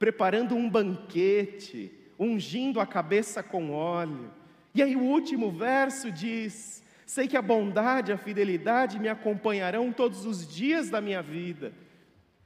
preparando 0.00 0.56
um 0.56 0.68
banquete, 0.68 1.92
ungindo 2.18 2.80
a 2.80 2.86
cabeça 2.86 3.40
com 3.40 3.70
óleo. 3.70 4.32
E 4.74 4.82
aí 4.82 4.96
o 4.96 5.02
último 5.04 5.52
verso 5.52 6.10
diz: 6.10 6.82
Sei 7.06 7.28
que 7.28 7.36
a 7.36 7.40
bondade 7.40 8.10
e 8.10 8.14
a 8.14 8.18
fidelidade 8.18 8.98
me 8.98 9.08
acompanharão 9.08 9.92
todos 9.92 10.26
os 10.26 10.44
dias 10.44 10.90
da 10.90 11.00
minha 11.00 11.22
vida. 11.22 11.72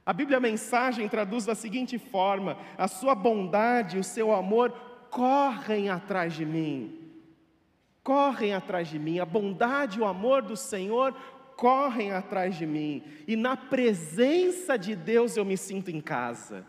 A 0.05 0.13
Bíblia 0.13 0.39
Mensagem 0.39 1.09
traduz 1.09 1.47
da 1.47 1.55
seguinte 1.55 1.97
forma: 1.97 2.59
A 2.77 2.87
sua 2.87 3.15
bondade 3.15 3.97
e 3.97 3.99
o 3.99 4.03
seu 4.03 4.31
amor 4.31 4.69
correm 5.09 5.89
atrás 5.89 6.35
de 6.35 6.45
mim. 6.45 7.05
Correm 8.05 8.53
atrás 8.53 8.87
de 8.87 8.99
mim. 8.99 9.17
A 9.17 9.25
bondade 9.25 9.97
e 9.97 10.01
o 10.03 10.05
amor 10.05 10.43
do 10.43 10.55
Senhor 10.55 11.15
correm 11.55 12.11
atrás 12.11 12.55
de 12.55 12.65
mim. 12.65 13.03
E 13.27 13.35
na 13.35 13.55
presença 13.55 14.77
de 14.77 14.95
Deus 14.95 15.37
eu 15.37 15.45
me 15.45 15.57
sinto 15.57 15.89
em 15.89 16.01
casa. 16.01 16.65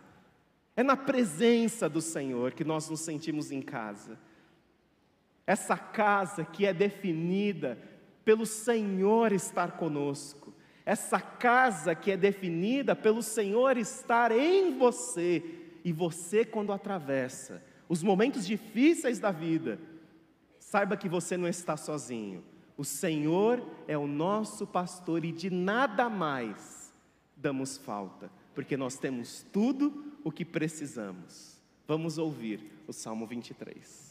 É 0.76 0.82
na 0.82 0.96
presença 0.96 1.88
do 1.88 2.00
Senhor 2.00 2.52
que 2.52 2.64
nós 2.64 2.88
nos 2.88 3.00
sentimos 3.00 3.50
em 3.50 3.62
casa. 3.62 4.18
Essa 5.46 5.76
casa 5.76 6.44
que 6.44 6.66
é 6.66 6.74
definida 6.74 7.78
pelo 8.24 8.44
Senhor 8.44 9.32
estar 9.32 9.72
conosco. 9.72 10.52
Essa 10.84 11.20
casa 11.20 11.94
que 11.94 12.10
é 12.10 12.16
definida 12.16 12.94
pelo 12.94 13.22
Senhor 13.22 13.76
estar 13.76 14.32
em 14.32 14.76
você. 14.76 15.42
E 15.84 15.92
você, 15.92 16.44
quando 16.44 16.72
atravessa 16.72 17.62
os 17.88 18.02
momentos 18.02 18.46
difíceis 18.46 19.18
da 19.18 19.30
vida, 19.30 19.78
saiba 20.58 20.96
que 20.96 21.08
você 21.08 21.36
não 21.36 21.48
está 21.48 21.76
sozinho. 21.76 22.44
O 22.76 22.84
Senhor 22.84 23.66
é 23.88 23.96
o 23.96 24.06
nosso 24.06 24.66
pastor 24.66 25.24
e 25.24 25.32
de 25.32 25.50
nada 25.50 26.08
mais 26.10 26.92
damos 27.34 27.76
falta, 27.78 28.30
porque 28.54 28.76
nós 28.76 28.96
temos 28.98 29.44
tudo 29.52 30.12
o 30.22 30.30
que 30.30 30.44
precisamos. 30.44 31.56
Vamos 31.86 32.18
ouvir 32.18 32.82
o 32.86 32.92
Salmo 32.92 33.26
23. 33.26 34.05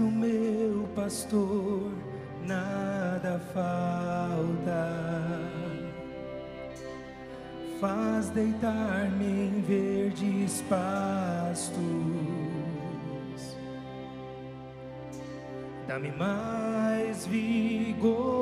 O 0.00 0.10
meu 0.10 0.88
pastor, 0.94 1.92
nada 2.46 3.40
falta. 3.52 4.88
Faz 7.80 8.28
deitar-me 8.30 9.24
em 9.24 9.60
verdes 9.62 10.62
pastos. 10.68 11.80
Dá-me 15.86 16.10
mais 16.12 17.26
vigor 17.26 18.39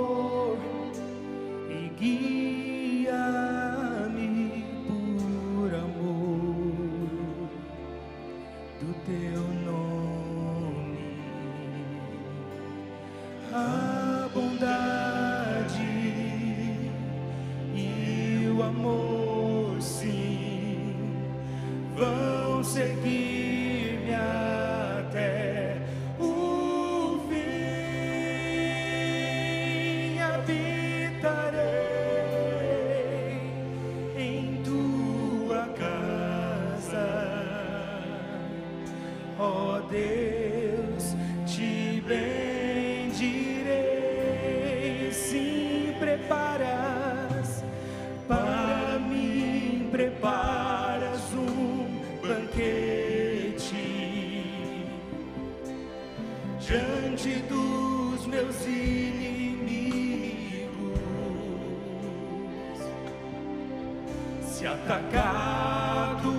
Se 64.59 64.67
atacado 64.67 66.33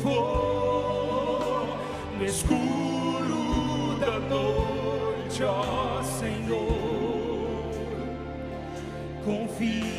for 0.00 1.66
no 2.16 2.24
escuro 2.24 3.98
da 3.98 4.20
noite, 4.20 5.42
ó 5.42 6.00
Senhor, 6.00 7.72
confia. 9.24 9.95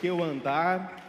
Que 0.00 0.06
eu 0.06 0.22
andar 0.22 1.04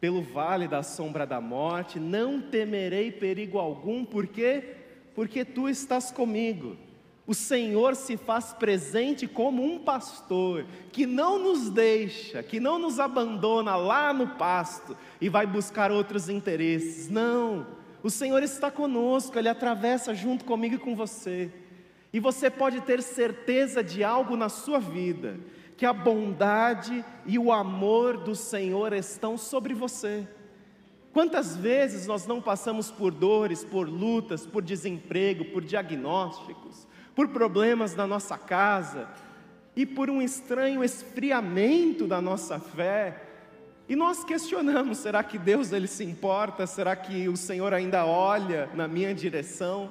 pelo 0.00 0.20
vale 0.20 0.66
da 0.66 0.82
sombra 0.82 1.24
da 1.24 1.40
morte, 1.40 2.00
não 2.00 2.40
temerei 2.40 3.12
perigo 3.12 3.58
algum, 3.58 4.04
por 4.04 4.26
quê? 4.26 4.74
Porque 5.14 5.44
tu 5.44 5.68
estás 5.68 6.10
comigo. 6.10 6.76
O 7.24 7.34
Senhor 7.34 7.94
se 7.94 8.16
faz 8.16 8.52
presente 8.52 9.28
como 9.28 9.62
um 9.62 9.78
pastor 9.78 10.66
que 10.90 11.06
não 11.06 11.38
nos 11.38 11.70
deixa, 11.70 12.42
que 12.42 12.58
não 12.58 12.80
nos 12.80 12.98
abandona 12.98 13.76
lá 13.76 14.12
no 14.12 14.26
pasto 14.30 14.96
e 15.20 15.28
vai 15.28 15.46
buscar 15.46 15.92
outros 15.92 16.28
interesses. 16.28 17.08
Não, 17.08 17.64
o 18.02 18.10
Senhor 18.10 18.42
está 18.42 18.72
conosco, 18.72 19.38
Ele 19.38 19.48
atravessa 19.48 20.12
junto 20.12 20.44
comigo 20.44 20.74
e 20.74 20.78
com 20.78 20.96
você. 20.96 21.48
E 22.12 22.18
você 22.18 22.50
pode 22.50 22.80
ter 22.80 23.00
certeza 23.00 23.84
de 23.84 24.02
algo 24.02 24.36
na 24.36 24.48
sua 24.48 24.80
vida, 24.80 25.38
que 25.82 25.86
a 25.86 25.92
bondade 25.92 27.04
e 27.26 27.36
o 27.36 27.50
amor 27.50 28.16
do 28.16 28.36
Senhor 28.36 28.92
estão 28.92 29.36
sobre 29.36 29.74
você. 29.74 30.28
Quantas 31.12 31.56
vezes 31.56 32.06
nós 32.06 32.24
não 32.24 32.40
passamos 32.40 32.88
por 32.88 33.10
dores, 33.10 33.64
por 33.64 33.88
lutas, 33.88 34.46
por 34.46 34.62
desemprego, 34.62 35.46
por 35.46 35.64
diagnósticos, 35.64 36.86
por 37.16 37.26
problemas 37.30 37.96
na 37.96 38.06
nossa 38.06 38.38
casa 38.38 39.08
e 39.74 39.84
por 39.84 40.08
um 40.08 40.22
estranho 40.22 40.84
esfriamento 40.84 42.06
da 42.06 42.20
nossa 42.20 42.60
fé, 42.60 43.20
e 43.88 43.96
nós 43.96 44.22
questionamos: 44.22 44.98
será 44.98 45.24
que 45.24 45.36
Deus 45.36 45.72
ele 45.72 45.88
se 45.88 46.04
importa? 46.04 46.64
Será 46.64 46.94
que 46.94 47.28
o 47.28 47.36
Senhor 47.36 47.74
ainda 47.74 48.06
olha 48.06 48.70
na 48.72 48.86
minha 48.86 49.12
direção? 49.12 49.90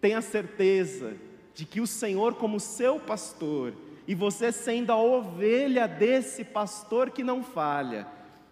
Tenha 0.00 0.20
certeza 0.20 1.14
de 1.54 1.64
que 1.64 1.80
o 1.80 1.86
Senhor, 1.86 2.34
como 2.34 2.58
seu 2.58 2.98
pastor, 2.98 3.72
e 4.12 4.14
você 4.14 4.52
sendo 4.52 4.92
a 4.92 5.02
ovelha 5.02 5.88
desse 5.88 6.44
pastor 6.44 7.08
que 7.08 7.24
não 7.24 7.42
falha, 7.42 8.06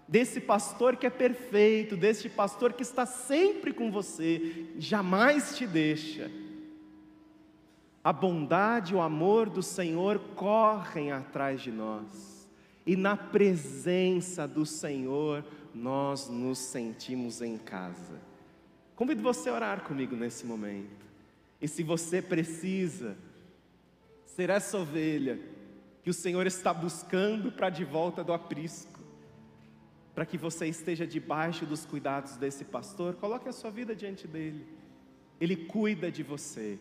desse 0.08 0.40
pastor 0.40 0.96
que 0.96 1.06
é 1.06 1.10
perfeito, 1.10 1.98
desse 1.98 2.30
pastor 2.30 2.72
que 2.72 2.80
está 2.80 3.04
sempre 3.04 3.70
com 3.70 3.90
você, 3.90 4.68
jamais 4.78 5.58
te 5.58 5.66
deixa. 5.66 6.30
A 8.02 8.10
bondade 8.10 8.94
e 8.94 8.96
o 8.96 9.02
amor 9.02 9.50
do 9.50 9.62
Senhor 9.62 10.18
correm 10.34 11.12
atrás 11.12 11.60
de 11.60 11.70
nós, 11.70 12.48
e 12.86 12.96
na 12.96 13.14
presença 13.14 14.48
do 14.48 14.64
Senhor 14.64 15.44
nós 15.74 16.26
nos 16.30 16.56
sentimos 16.56 17.42
em 17.42 17.58
casa. 17.58 18.18
Convido 18.96 19.22
você 19.22 19.50
a 19.50 19.54
orar 19.54 19.82
comigo 19.82 20.16
nesse 20.16 20.46
momento, 20.46 21.04
e 21.60 21.68
se 21.68 21.82
você 21.82 22.22
precisa, 22.22 23.14
ser 24.34 24.50
essa 24.50 24.78
ovelha 24.78 25.40
que 26.02 26.10
o 26.10 26.14
Senhor 26.14 26.46
está 26.46 26.72
buscando 26.72 27.50
para 27.50 27.68
de 27.68 27.84
volta 27.84 28.22
do 28.22 28.32
aprisco, 28.32 29.00
para 30.14 30.24
que 30.24 30.38
você 30.38 30.66
esteja 30.66 31.06
debaixo 31.06 31.66
dos 31.66 31.84
cuidados 31.84 32.36
desse 32.36 32.64
pastor, 32.64 33.14
coloque 33.14 33.48
a 33.48 33.52
sua 33.52 33.70
vida 33.70 33.94
diante 33.94 34.26
dele. 34.26 34.66
Ele 35.40 35.56
cuida 35.56 36.10
de 36.10 36.22
você. 36.22 36.78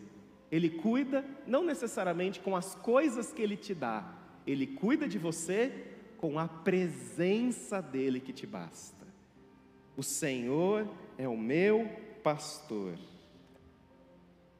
Ele 0.51 0.69
cuida 0.69 1.25
não 1.45 1.63
necessariamente 1.63 2.39
com 2.39 2.55
as 2.55 2.75
coisas 2.75 3.31
que 3.31 3.41
ele 3.41 3.55
te 3.55 3.73
dá, 3.73 4.15
ele 4.47 4.65
cuida 4.65 5.07
de 5.07 5.17
você 5.17 5.71
com 6.17 6.39
a 6.39 6.47
presença 6.47 7.81
dele 7.81 8.19
que 8.19 8.33
te 8.33 8.47
basta. 8.47 9.05
O 9.95 10.01
Senhor 10.01 10.87
é 11.17 11.27
o 11.27 11.37
meu 11.37 11.87
pastor, 12.23 12.97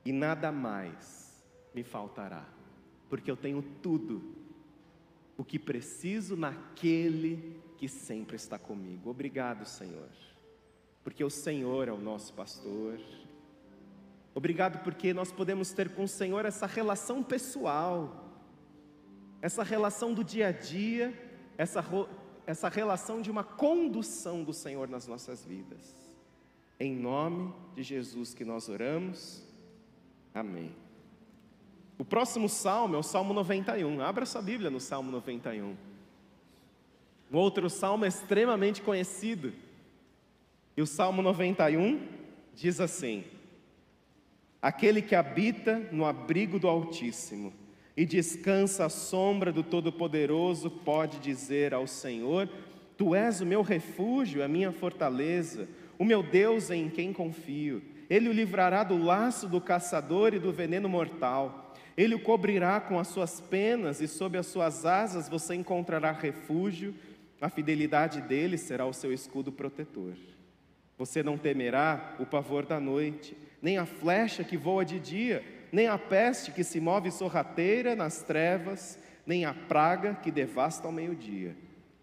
e 0.06 0.12
nada 0.12 0.52
mais 0.52 1.44
me 1.74 1.84
faltará 1.84 2.59
porque 3.10 3.30
eu 3.30 3.36
tenho 3.36 3.64
tudo 3.82 4.22
o 5.38 5.44
que 5.44 5.58
preciso 5.58 6.36
naquele 6.36 7.60
que 7.78 7.88
sempre 7.88 8.36
está 8.36 8.60
comigo. 8.60 9.10
Obrigado, 9.10 9.66
Senhor, 9.66 10.10
porque 11.04 11.24
o 11.24 11.30
Senhor 11.30 11.88
é 11.88 11.92
o 11.92 11.98
nosso 11.98 12.34
pastor. 12.34 13.00
Obrigado 14.36 14.84
porque 14.84 15.14
nós 15.14 15.32
podemos 15.32 15.72
ter 15.72 15.90
com 15.96 16.04
o 16.04 16.08
Senhor 16.08 16.46
essa 16.46 16.68
relação 16.68 17.24
pessoal, 17.24 18.30
essa 19.42 19.64
relação 19.64 20.14
do 20.14 20.24
dia 20.24 20.48
a 20.48 20.52
dia, 20.52 21.14
essa, 21.58 21.84
essa 22.46 22.70
relação 22.70 23.22
de 23.22 23.32
uma 23.32 23.44
condução 23.44 24.44
do 24.44 24.54
Senhor 24.54 24.88
nas 24.88 25.08
nossas 25.08 25.44
vidas. 25.44 25.96
Em 26.80 26.96
nome 26.96 27.54
de 27.76 27.84
Jesus 27.84 28.34
que 28.34 28.46
nós 28.46 28.70
oramos. 28.70 29.44
Amém. 30.34 30.89
O 32.00 32.06
próximo 32.06 32.48
salmo 32.48 32.96
é 32.96 32.98
o 32.98 33.04
Salmo 33.04 33.34
91. 33.34 34.00
Abra 34.02 34.26
sua 34.26 34.42
Bíblia 34.42 34.70
no 34.70 34.80
Salmo 34.80 35.12
91. 35.12 35.76
Um 37.30 37.38
outro 37.38 37.70
salmo 37.70 38.06
extremamente 38.06 38.82
conhecido. 38.82 39.52
E 40.78 40.82
o 40.82 40.88
Salmo 40.88 41.22
91 41.22 42.02
diz 42.56 42.80
assim: 42.80 43.26
Aquele 44.62 45.02
que 45.02 45.14
habita 45.14 45.78
no 45.92 46.06
abrigo 46.06 46.58
do 46.58 46.70
Altíssimo 46.70 47.52
e 47.98 48.06
descansa 48.06 48.86
à 48.86 48.90
sombra 48.90 49.52
do 49.52 49.62
Todo-Poderoso 49.62 50.72
pode 50.72 51.20
dizer 51.20 51.74
ao 51.74 51.86
Senhor: 51.86 52.48
Tu 52.96 53.14
és 53.14 53.42
o 53.42 53.46
meu 53.46 53.62
refúgio, 53.62 54.42
a 54.42 54.48
minha 54.48 54.72
fortaleza, 54.72 55.68
o 55.98 56.06
meu 56.06 56.24
Deus 56.24 56.72
em 56.72 56.90
quem 56.90 57.12
confio. 57.12 57.82
Ele 58.10 58.30
o 58.30 58.34
livrará 58.34 58.86
do 58.86 58.98
laço 59.04 59.50
do 59.50 59.60
caçador 59.60 60.34
e 60.34 60.40
do 60.40 60.54
veneno 60.54 60.88
mortal. 60.88 61.69
Ele 62.00 62.16
o 62.16 62.20
cobrirá 62.20 62.80
com 62.80 62.98
as 62.98 63.10
suas 63.10 63.42
penas 63.42 64.00
e 64.00 64.08
sob 64.08 64.38
as 64.38 64.48
suas 64.48 64.86
asas 64.86 65.28
você 65.28 65.54
encontrará 65.54 66.14
refúgio. 66.14 66.96
A 67.42 67.50
fidelidade 67.50 68.22
dele 68.22 68.58
será 68.58 68.86
o 68.86 68.94
seu 68.94 69.12
escudo 69.12 69.52
protetor. 69.52 70.14
Você 70.98 71.22
não 71.22 71.38
temerá 71.38 72.16
o 72.18 72.26
pavor 72.26 72.66
da 72.66 72.80
noite, 72.80 73.36
nem 73.62 73.78
a 73.78 73.86
flecha 73.86 74.46
que 74.46 74.56
voa 74.56 74.86
de 74.86 74.98
dia, 74.98 75.44
nem 75.74 75.88
a 75.88 75.98
peste 75.98 76.54
que 76.54 76.64
se 76.64 76.80
move 76.80 77.12
sorrateira 77.12 77.98
nas 77.98 78.24
trevas, 78.24 78.98
nem 79.26 79.44
a 79.44 79.54
praga 79.54 80.16
que 80.24 80.32
devasta 80.32 80.88
ao 80.88 80.94
meio-dia. 80.94 81.54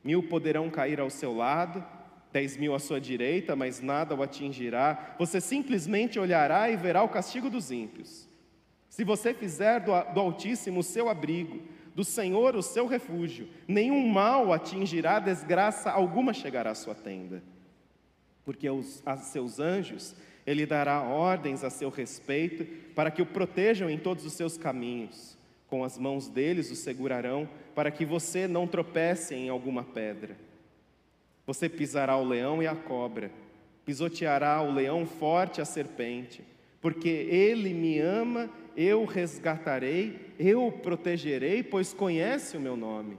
Mil 0.05 0.23
poderão 0.23 0.69
cair 0.69 1.01
ao 1.01 1.09
seu 1.09 1.35
lado, 1.35 1.83
dez 2.31 2.59
mil 2.59 2.75
à 2.75 2.79
sua 2.79 3.01
direita, 3.01 3.57
mas 3.57 3.81
nada 3.81 4.15
o 4.15 4.23
atingirá. 4.23 5.17
Você 5.19 5.41
simplesmente 5.41 6.19
olhará 6.19 6.69
e 6.69 6.77
verá 6.77 7.03
o 7.03 7.09
castigo 7.09 7.49
dos 7.49 7.71
ímpios. 7.71 8.29
Se 8.89 9.05
você 9.05 9.35
fizer 9.35 9.81
do, 9.81 9.93
Altíssimo 9.93 10.81
o 10.81 10.83
seu 10.83 11.09
abrigo, 11.09 11.61
do 11.95 12.05
Senhor 12.05 12.55
o 12.55 12.63
seu 12.63 12.87
refúgio, 12.87 13.49
nenhum 13.67 14.07
mal 14.09 14.53
atingirá, 14.53 15.19
desgraça 15.19 15.91
alguma 15.91 16.33
chegará 16.33 16.71
à 16.71 16.75
sua 16.75 16.95
tenda. 16.95 17.43
Porque 18.45 18.69
os, 18.69 19.03
a 19.05 19.17
seus 19.17 19.59
anjos 19.59 20.15
ele 20.47 20.65
dará 20.65 21.03
ordens 21.03 21.65
a 21.65 21.71
seu 21.71 21.91
respeito, 21.91 22.65
para 22.95 23.11
que 23.11 23.21
o 23.21 23.27
protejam 23.27 23.91
em 23.91 23.99
todos 23.99 24.25
os 24.25 24.33
seus 24.33 24.57
caminhos. 24.57 25.37
Com 25.67 25.83
as 25.83 25.99
mãos 25.99 26.29
deles 26.29 26.71
o 26.71 26.77
segurarão, 26.77 27.49
para 27.75 27.91
que 27.91 28.05
você 28.05 28.47
não 28.47 28.67
tropece 28.67 29.35
em 29.35 29.49
alguma 29.49 29.83
pedra. 29.83 30.37
Você 31.45 31.69
pisará 31.69 32.17
o 32.17 32.25
leão 32.25 32.63
e 32.63 32.67
a 32.67 32.77
cobra, 32.77 33.31
pisoteará 33.85 34.63
o 34.63 34.73
leão 34.73 35.05
forte 35.05 35.59
e 35.59 35.63
a 35.63 35.65
serpente, 35.65 36.45
porque 36.81 37.09
ele 37.09 37.75
me 37.75 37.99
ama 37.99 38.49
eu 38.77 39.05
resgatarei, 39.07 40.35
eu 40.39 40.67
o 40.67 40.73
protegerei, 40.73 41.63
pois 41.63 41.95
conhece 41.95 42.57
o 42.57 42.61
meu 42.61 42.77
nome. 42.77 43.19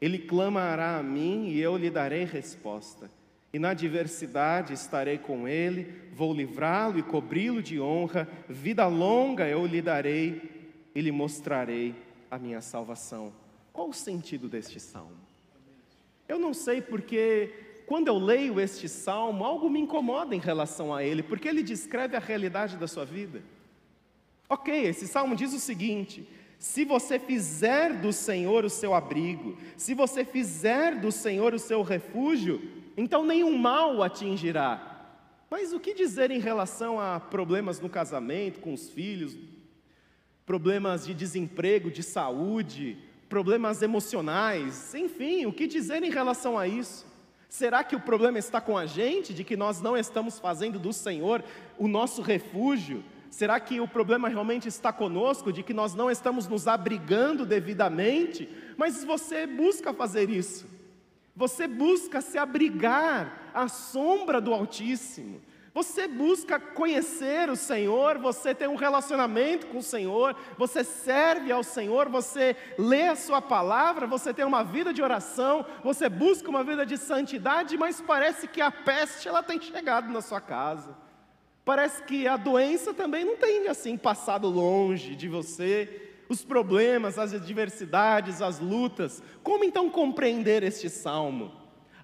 Ele 0.00 0.18
clamará 0.18 0.96
a 0.96 1.02
mim 1.02 1.48
e 1.48 1.60
eu 1.60 1.76
lhe 1.76 1.90
darei 1.90 2.24
resposta. 2.24 3.10
E 3.52 3.58
na 3.58 3.70
adversidade 3.70 4.72
estarei 4.72 5.18
com 5.18 5.46
ele, 5.46 5.92
vou 6.12 6.34
livrá-lo 6.34 6.98
e 6.98 7.02
cobri-lo 7.02 7.62
de 7.62 7.80
honra, 7.80 8.28
vida 8.48 8.86
longa 8.86 9.46
eu 9.46 9.64
lhe 9.64 9.80
darei 9.80 10.42
e 10.94 11.00
lhe 11.00 11.12
mostrarei 11.12 11.94
a 12.30 12.38
minha 12.38 12.60
salvação. 12.60 13.32
Qual 13.72 13.90
o 13.90 13.94
sentido 13.94 14.48
deste 14.48 14.80
salmo? 14.80 15.16
Eu 16.28 16.38
não 16.38 16.54
sei 16.54 16.80
porque 16.80 17.52
quando 17.86 18.08
eu 18.08 18.18
leio 18.18 18.58
este 18.58 18.88
salmo, 18.88 19.44
algo 19.44 19.68
me 19.68 19.78
incomoda 19.78 20.34
em 20.34 20.40
relação 20.40 20.92
a 20.92 21.04
ele, 21.04 21.22
porque 21.22 21.46
ele 21.46 21.62
descreve 21.62 22.16
a 22.16 22.20
realidade 22.20 22.76
da 22.76 22.88
sua 22.88 23.04
vida. 23.04 23.42
Ok, 24.48 24.86
esse 24.86 25.06
salmo 25.08 25.34
diz 25.34 25.52
o 25.52 25.58
seguinte: 25.58 26.28
se 26.58 26.84
você 26.84 27.18
fizer 27.18 27.92
do 27.94 28.12
Senhor 28.12 28.64
o 28.64 28.70
seu 28.70 28.94
abrigo, 28.94 29.56
se 29.76 29.94
você 29.94 30.24
fizer 30.24 30.96
do 30.96 31.10
Senhor 31.10 31.52
o 31.54 31.58
seu 31.58 31.82
refúgio, 31.82 32.62
então 32.96 33.24
nenhum 33.24 33.56
mal 33.58 33.96
o 33.96 34.02
atingirá. 34.02 34.90
Mas 35.50 35.72
o 35.72 35.80
que 35.80 35.94
dizer 35.94 36.30
em 36.30 36.40
relação 36.40 36.98
a 36.98 37.20
problemas 37.20 37.80
no 37.80 37.88
casamento, 37.88 38.60
com 38.60 38.72
os 38.72 38.88
filhos, 38.88 39.36
problemas 40.46 41.06
de 41.06 41.14
desemprego, 41.14 41.90
de 41.90 42.02
saúde, 42.02 42.96
problemas 43.28 43.82
emocionais, 43.82 44.94
enfim, 44.94 45.46
o 45.46 45.52
que 45.52 45.66
dizer 45.66 46.02
em 46.02 46.10
relação 46.10 46.58
a 46.58 46.66
isso? 46.66 47.06
Será 47.48 47.84
que 47.84 47.94
o 47.94 48.00
problema 48.00 48.38
está 48.38 48.60
com 48.60 48.76
a 48.76 48.84
gente, 48.84 49.32
de 49.32 49.44
que 49.44 49.56
nós 49.56 49.80
não 49.80 49.96
estamos 49.96 50.38
fazendo 50.38 50.78
do 50.78 50.92
Senhor 50.92 51.44
o 51.78 51.86
nosso 51.86 52.20
refúgio? 52.20 53.04
Será 53.34 53.58
que 53.58 53.80
o 53.80 53.88
problema 53.88 54.28
realmente 54.28 54.68
está 54.68 54.92
conosco, 54.92 55.52
de 55.52 55.64
que 55.64 55.74
nós 55.74 55.92
não 55.94 56.08
estamos 56.08 56.46
nos 56.46 56.68
abrigando 56.68 57.44
devidamente? 57.44 58.48
mas 58.76 59.04
você 59.04 59.46
busca 59.46 59.92
fazer 59.92 60.30
isso. 60.30 60.66
Você 61.36 61.66
busca 61.66 62.20
se 62.20 62.38
abrigar 62.38 63.50
à 63.52 63.68
sombra 63.68 64.40
do 64.40 64.52
Altíssimo. 64.52 65.40
Você 65.72 66.06
busca 66.06 66.60
conhecer 66.60 67.50
o 67.50 67.56
Senhor, 67.56 68.18
você 68.18 68.54
tem 68.54 68.68
um 68.68 68.76
relacionamento 68.76 69.66
com 69.66 69.78
o 69.78 69.82
Senhor, 69.82 70.36
você 70.56 70.84
serve 70.84 71.50
ao 71.50 71.64
Senhor, 71.64 72.08
você 72.08 72.56
lê 72.78 73.08
a 73.08 73.16
Sua 73.16 73.42
palavra, 73.42 74.06
você 74.06 74.32
tem 74.32 74.44
uma 74.44 74.62
vida 74.62 74.94
de 74.94 75.02
oração, 75.02 75.66
você 75.82 76.08
busca 76.08 76.48
uma 76.48 76.62
vida 76.62 76.86
de 76.86 76.96
santidade, 76.96 77.76
mas 77.76 78.00
parece 78.00 78.46
que 78.46 78.60
a 78.60 78.70
peste 78.70 79.26
ela 79.26 79.42
tem 79.42 79.60
chegado 79.60 80.12
na 80.12 80.20
sua 80.20 80.40
casa. 80.40 81.03
Parece 81.64 82.02
que 82.02 82.28
a 82.28 82.36
doença 82.36 82.92
também 82.92 83.24
não 83.24 83.36
tem 83.36 83.68
assim 83.68 83.96
passado 83.96 84.48
longe 84.48 85.16
de 85.16 85.28
você. 85.28 86.10
Os 86.28 86.44
problemas, 86.44 87.18
as 87.18 87.32
adversidades, 87.32 88.42
as 88.42 88.60
lutas. 88.60 89.22
Como 89.42 89.64
então 89.64 89.88
compreender 89.88 90.62
este 90.62 90.90
salmo? 90.90 91.52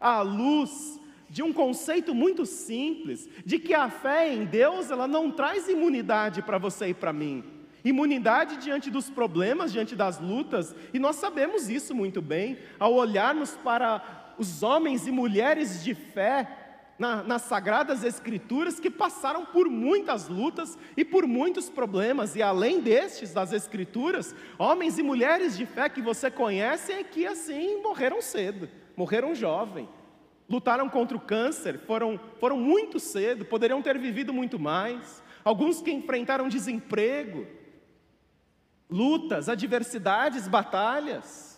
À 0.01 0.23
luz 0.23 0.99
de 1.29 1.43
um 1.43 1.53
conceito 1.53 2.13
muito 2.13 2.45
simples, 2.45 3.29
de 3.47 3.59
que 3.59 3.73
a 3.73 3.89
fé 3.89 4.33
em 4.33 4.45
Deus, 4.45 4.91
ela 4.91 5.07
não 5.07 5.31
traz 5.31 5.69
imunidade 5.69 6.43
para 6.43 6.59
você 6.59 6.89
e 6.89 6.95
para 6.95 7.13
mim. 7.13 7.45
Imunidade 7.85 8.57
diante 8.57 8.91
dos 8.91 9.09
problemas, 9.09 9.73
diante 9.73 9.95
das 9.95 10.19
lutas, 10.19 10.75
e 10.93 10.99
nós 10.99 11.17
sabemos 11.17 11.69
isso 11.69 11.95
muito 11.95 12.21
bem, 12.21 12.59
ao 12.79 12.95
olharmos 12.95 13.53
para 13.63 14.35
os 14.39 14.63
homens 14.63 15.07
e 15.07 15.13
mulheres 15.13 15.85
de 15.85 15.95
fé 15.95 16.60
na, 17.01 17.23
nas 17.23 17.43
Sagradas 17.43 18.05
Escrituras 18.05 18.79
que 18.79 18.91
passaram 18.91 19.47
por 19.47 19.71
muitas 19.71 20.29
lutas 20.29 20.79
e 20.95 21.03
por 21.03 21.27
muitos 21.27 21.71
problemas, 21.71 22.37
e 22.37 22.43
além 22.43 22.79
destes, 22.79 23.33
das 23.33 23.55
Escrituras, 23.55 24.35
homens 24.59 24.99
e 24.99 25.03
mulheres 25.03 25.57
de 25.57 25.65
fé 25.65 25.89
que 25.89 26.03
você 26.03 26.31
conhece 26.31 26.93
e 26.93 27.03
que 27.03 27.27
assim 27.27 27.83
morreram 27.83 28.21
cedo, 28.21 28.69
morreram 28.95 29.35
jovem, 29.35 29.89
lutaram 30.47 30.91
contra 30.91 31.17
o 31.17 31.21
câncer, 31.21 31.79
foram, 31.79 32.21
foram 32.39 32.59
muito 32.59 33.01
cedo, 33.01 33.47
poderiam 33.47 33.81
ter 33.81 33.99
vivido 33.99 34.31
muito 34.31 34.59
mais. 34.59 35.23
Alguns 35.43 35.81
que 35.81 35.91
enfrentaram 35.91 36.51
desemprego, 36.51 37.47
lutas, 38.91 39.49
adversidades, 39.49 40.47
batalhas. 40.47 41.50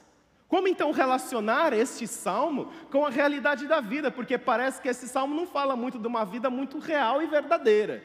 Como 0.53 0.69
então 0.69 0.93
relacionar 0.93 1.73
este 1.73 2.07
salmo 2.07 2.69
com 2.91 3.07
a 3.07 3.09
realidade 3.09 3.67
da 3.67 3.81
vida? 3.81 4.11
Porque 4.11 4.37
parece 4.37 4.83
que 4.83 4.89
esse 4.91 5.09
salmo 5.09 5.35
não 5.35 5.47
fala 5.47 5.75
muito 5.75 5.99
de 5.99 6.07
uma 6.07 6.27
vida 6.27 6.51
muito 6.51 6.79
real 6.79 7.23
e 7.23 7.27
verdadeira. 7.27 8.05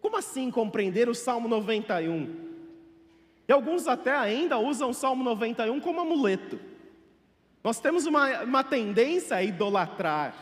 Como 0.00 0.16
assim 0.16 0.50
compreender 0.50 1.08
o 1.08 1.14
Salmo 1.14 1.46
91? 1.46 2.50
E 3.46 3.52
alguns 3.52 3.86
até 3.86 4.12
ainda 4.12 4.58
usam 4.58 4.90
o 4.90 4.92
Salmo 4.92 5.22
91 5.22 5.78
como 5.78 6.00
amuleto. 6.00 6.58
Nós 7.62 7.78
temos 7.78 8.04
uma, 8.04 8.42
uma 8.42 8.64
tendência 8.64 9.36
a 9.36 9.42
idolatrar 9.44 10.34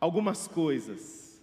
algumas 0.00 0.48
coisas. 0.48 1.42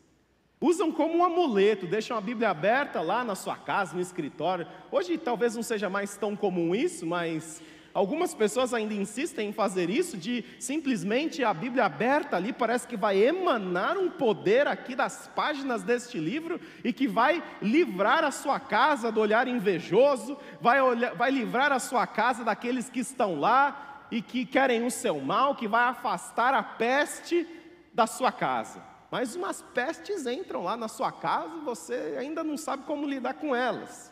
Usam 0.59 0.91
como 0.91 1.17
um 1.17 1.23
amuleto, 1.23 1.85
deixam 1.85 2.17
a 2.17 2.21
Bíblia 2.21 2.49
aberta 2.49 3.01
lá 3.01 3.23
na 3.23 3.35
sua 3.35 3.55
casa, 3.55 3.93
no 3.93 4.01
escritório. 4.01 4.65
Hoje 4.91 5.15
talvez 5.15 5.55
não 5.55 5.61
seja 5.61 5.91
mais 5.91 6.17
tão 6.17 6.35
comum 6.35 6.73
isso, 6.73 7.05
mas 7.05 7.61
algumas 7.93 8.33
pessoas 8.33 8.73
ainda 8.73 8.93
insistem 8.93 9.49
em 9.49 9.53
fazer 9.53 9.89
isso, 9.89 10.17
de 10.17 10.43
simplesmente 10.59 11.43
a 11.43 11.53
Bíblia 11.53 11.85
aberta 11.85 12.35
ali, 12.35 12.53
parece 12.53 12.87
que 12.87 12.97
vai 12.97 13.17
emanar 13.17 13.97
um 13.97 14.09
poder 14.09 14.67
aqui 14.67 14.95
das 14.95 15.27
páginas 15.35 15.83
deste 15.83 16.17
livro 16.17 16.59
e 16.83 16.91
que 16.93 17.07
vai 17.07 17.43
livrar 17.61 18.23
a 18.23 18.31
sua 18.31 18.59
casa 18.59 19.11
do 19.11 19.19
olhar 19.19 19.47
invejoso, 19.47 20.37
vai, 20.59 20.81
olhar, 20.81 21.15
vai 21.15 21.31
livrar 21.31 21.71
a 21.71 21.79
sua 21.79 22.05
casa 22.07 22.43
daqueles 22.43 22.89
que 22.89 22.99
estão 22.99 23.39
lá, 23.39 23.87
e 24.11 24.21
que 24.21 24.45
querem 24.45 24.85
o 24.85 24.91
seu 24.91 25.19
mal, 25.21 25.55
que 25.55 25.67
vai 25.67 25.85
afastar 25.85 26.53
a 26.53 26.61
peste 26.61 27.47
da 27.93 28.05
sua 28.05 28.31
casa. 28.31 28.83
Mas 29.09 29.35
umas 29.35 29.61
pestes 29.61 30.27
entram 30.27 30.63
lá 30.63 30.75
na 30.75 30.87
sua 30.87 31.11
casa 31.11 31.55
e 31.57 31.65
você 31.65 32.17
ainda 32.19 32.43
não 32.43 32.57
sabe 32.57 32.83
como 32.83 33.07
lidar 33.07 33.35
com 33.35 33.55
elas. 33.55 34.10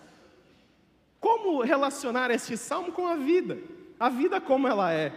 Como 1.19 1.61
relacionar 1.61 2.31
este 2.31 2.55
salmo 2.55 2.91
com 2.91 3.07
a 3.07 3.15
vida? 3.15 3.57
A 3.99 4.09
vida 4.09 4.39
como 4.39 4.67
ela 4.67 4.93
é. 4.93 5.11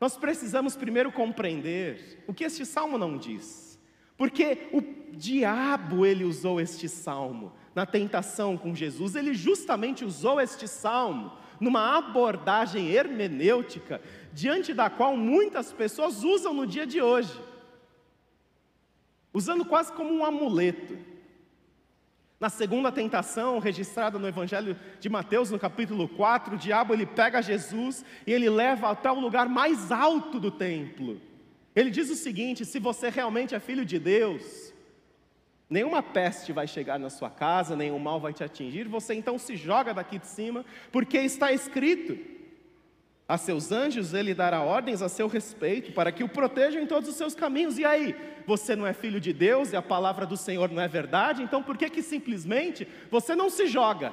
Nós 0.00 0.16
precisamos 0.16 0.76
primeiro 0.76 1.12
compreender 1.12 2.22
o 2.26 2.32
que 2.32 2.44
este 2.44 2.64
salmo 2.64 2.96
não 2.96 3.18
diz. 3.18 3.78
Porque 4.16 4.68
o 4.72 4.82
diabo 5.16 6.06
ele 6.06 6.24
usou 6.24 6.60
este 6.60 6.88
salmo 6.88 7.52
na 7.74 7.86
tentação 7.86 8.56
com 8.56 8.74
Jesus, 8.74 9.14
ele 9.14 9.32
justamente 9.32 10.04
usou 10.04 10.40
este 10.40 10.66
salmo 10.66 11.32
numa 11.60 11.96
abordagem 11.96 12.88
hermenêutica 12.90 14.00
diante 14.32 14.72
da 14.72 14.88
qual 14.88 15.16
muitas 15.16 15.72
pessoas 15.72 16.24
usam 16.24 16.54
no 16.54 16.66
dia 16.66 16.86
de 16.86 17.00
hoje, 17.00 17.38
usando 19.32 19.64
quase 19.64 19.92
como 19.92 20.12
um 20.12 20.24
amuleto. 20.24 20.98
Na 22.40 22.48
segunda 22.48 22.90
tentação, 22.90 23.58
registrada 23.58 24.18
no 24.18 24.26
Evangelho 24.26 24.74
de 24.98 25.08
Mateus, 25.10 25.50
no 25.50 25.58
capítulo 25.58 26.08
4, 26.08 26.54
o 26.54 26.58
diabo 26.58 26.94
ele 26.94 27.04
pega 27.04 27.42
Jesus 27.42 28.02
e 28.26 28.32
ele 28.32 28.48
leva 28.48 28.90
até 28.90 29.12
o 29.12 29.20
lugar 29.20 29.46
mais 29.46 29.92
alto 29.92 30.40
do 30.40 30.50
templo. 30.50 31.20
Ele 31.76 31.90
diz 31.90 32.08
o 32.08 32.16
seguinte: 32.16 32.64
se 32.64 32.78
você 32.78 33.10
realmente 33.10 33.54
é 33.54 33.60
filho 33.60 33.84
de 33.84 33.98
Deus, 33.98 34.72
Nenhuma 35.70 36.02
peste 36.02 36.52
vai 36.52 36.66
chegar 36.66 36.98
na 36.98 37.08
sua 37.08 37.30
casa, 37.30 37.76
nenhum 37.76 37.98
mal 38.00 38.18
vai 38.18 38.32
te 38.32 38.42
atingir. 38.42 38.88
Você 38.88 39.14
então 39.14 39.38
se 39.38 39.54
joga 39.54 39.94
daqui 39.94 40.18
de 40.18 40.26
cima, 40.26 40.64
porque 40.90 41.16
está 41.18 41.52
escrito: 41.52 42.18
a 43.30 43.38
seus 43.38 43.70
anjos 43.70 44.12
ele 44.12 44.34
dará 44.34 44.60
ordens 44.60 45.00
a 45.00 45.08
seu 45.08 45.28
respeito, 45.28 45.92
para 45.92 46.10
que 46.10 46.24
o 46.24 46.28
protejam 46.28 46.82
em 46.82 46.86
todos 46.86 47.08
os 47.08 47.14
seus 47.14 47.32
caminhos. 47.32 47.78
E 47.78 47.84
aí, 47.84 48.16
você 48.44 48.74
não 48.74 48.84
é 48.84 48.92
filho 48.92 49.20
de 49.20 49.32
Deus 49.32 49.72
e 49.72 49.76
a 49.76 49.82
palavra 49.82 50.26
do 50.26 50.36
Senhor 50.36 50.68
não 50.68 50.82
é 50.82 50.88
verdade? 50.88 51.40
Então 51.40 51.62
por 51.62 51.78
que 51.78 51.88
que 51.88 52.02
simplesmente 52.02 52.88
você 53.08 53.36
não 53.36 53.48
se 53.48 53.68
joga? 53.68 54.12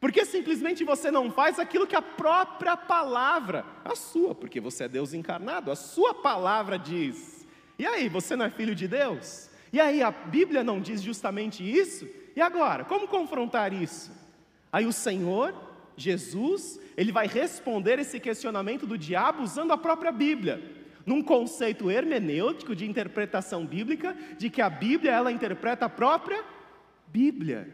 Por 0.00 0.10
que 0.10 0.24
simplesmente 0.24 0.82
você 0.82 1.12
não 1.12 1.30
faz 1.30 1.60
aquilo 1.60 1.86
que 1.86 1.94
a 1.94 2.02
própria 2.02 2.76
palavra, 2.76 3.64
a 3.84 3.94
sua, 3.94 4.34
porque 4.34 4.60
você 4.60 4.84
é 4.84 4.88
Deus 4.88 5.14
encarnado, 5.14 5.70
a 5.70 5.76
sua 5.76 6.12
palavra 6.12 6.76
diz? 6.76 7.46
E 7.78 7.86
aí, 7.86 8.08
você 8.08 8.34
não 8.34 8.46
é 8.46 8.50
filho 8.50 8.74
de 8.74 8.88
Deus? 8.88 9.48
E 9.72 9.78
aí 9.78 10.02
a 10.02 10.10
Bíblia 10.10 10.64
não 10.64 10.80
diz 10.80 11.00
justamente 11.00 11.62
isso? 11.62 12.08
E 12.34 12.40
agora, 12.40 12.84
como 12.84 13.06
confrontar 13.06 13.72
isso? 13.72 14.10
Aí 14.72 14.86
o 14.86 14.92
Senhor, 14.92 15.54
Jesus, 15.98 16.80
ele 16.96 17.12
vai 17.12 17.26
responder 17.26 17.98
esse 17.98 18.20
questionamento 18.20 18.86
do 18.86 18.96
diabo 18.96 19.42
usando 19.42 19.72
a 19.72 19.76
própria 19.78 20.12
Bíblia, 20.12 20.62
num 21.04 21.22
conceito 21.22 21.90
hermenêutico 21.90 22.74
de 22.76 22.88
interpretação 22.88 23.66
bíblica, 23.66 24.16
de 24.38 24.48
que 24.48 24.62
a 24.62 24.70
Bíblia 24.70 25.12
ela 25.12 25.32
interpreta 25.32 25.86
a 25.86 25.88
própria 25.88 26.44
Bíblia. 27.08 27.68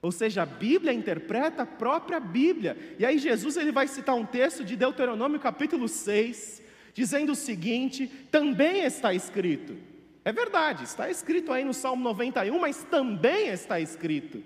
Ou 0.00 0.12
seja, 0.12 0.42
a 0.42 0.46
Bíblia 0.46 0.92
interpreta 0.92 1.62
a 1.62 1.66
própria 1.66 2.18
Bíblia. 2.18 2.76
E 2.98 3.06
aí 3.06 3.18
Jesus 3.18 3.56
ele 3.56 3.72
vai 3.72 3.86
citar 3.86 4.14
um 4.14 4.26
texto 4.26 4.64
de 4.64 4.76
Deuteronômio 4.76 5.38
capítulo 5.38 5.88
6, 5.88 6.62
dizendo 6.92 7.32
o 7.32 7.36
seguinte: 7.36 8.06
também 8.30 8.84
está 8.84 9.14
escrito: 9.14 9.76
é 10.24 10.32
verdade, 10.32 10.84
está 10.84 11.10
escrito 11.10 11.52
aí 11.52 11.64
no 11.64 11.74
Salmo 11.74 12.02
91, 12.04 12.58
mas 12.58 12.84
também 12.84 13.48
está 13.48 13.80
escrito: 13.80 14.42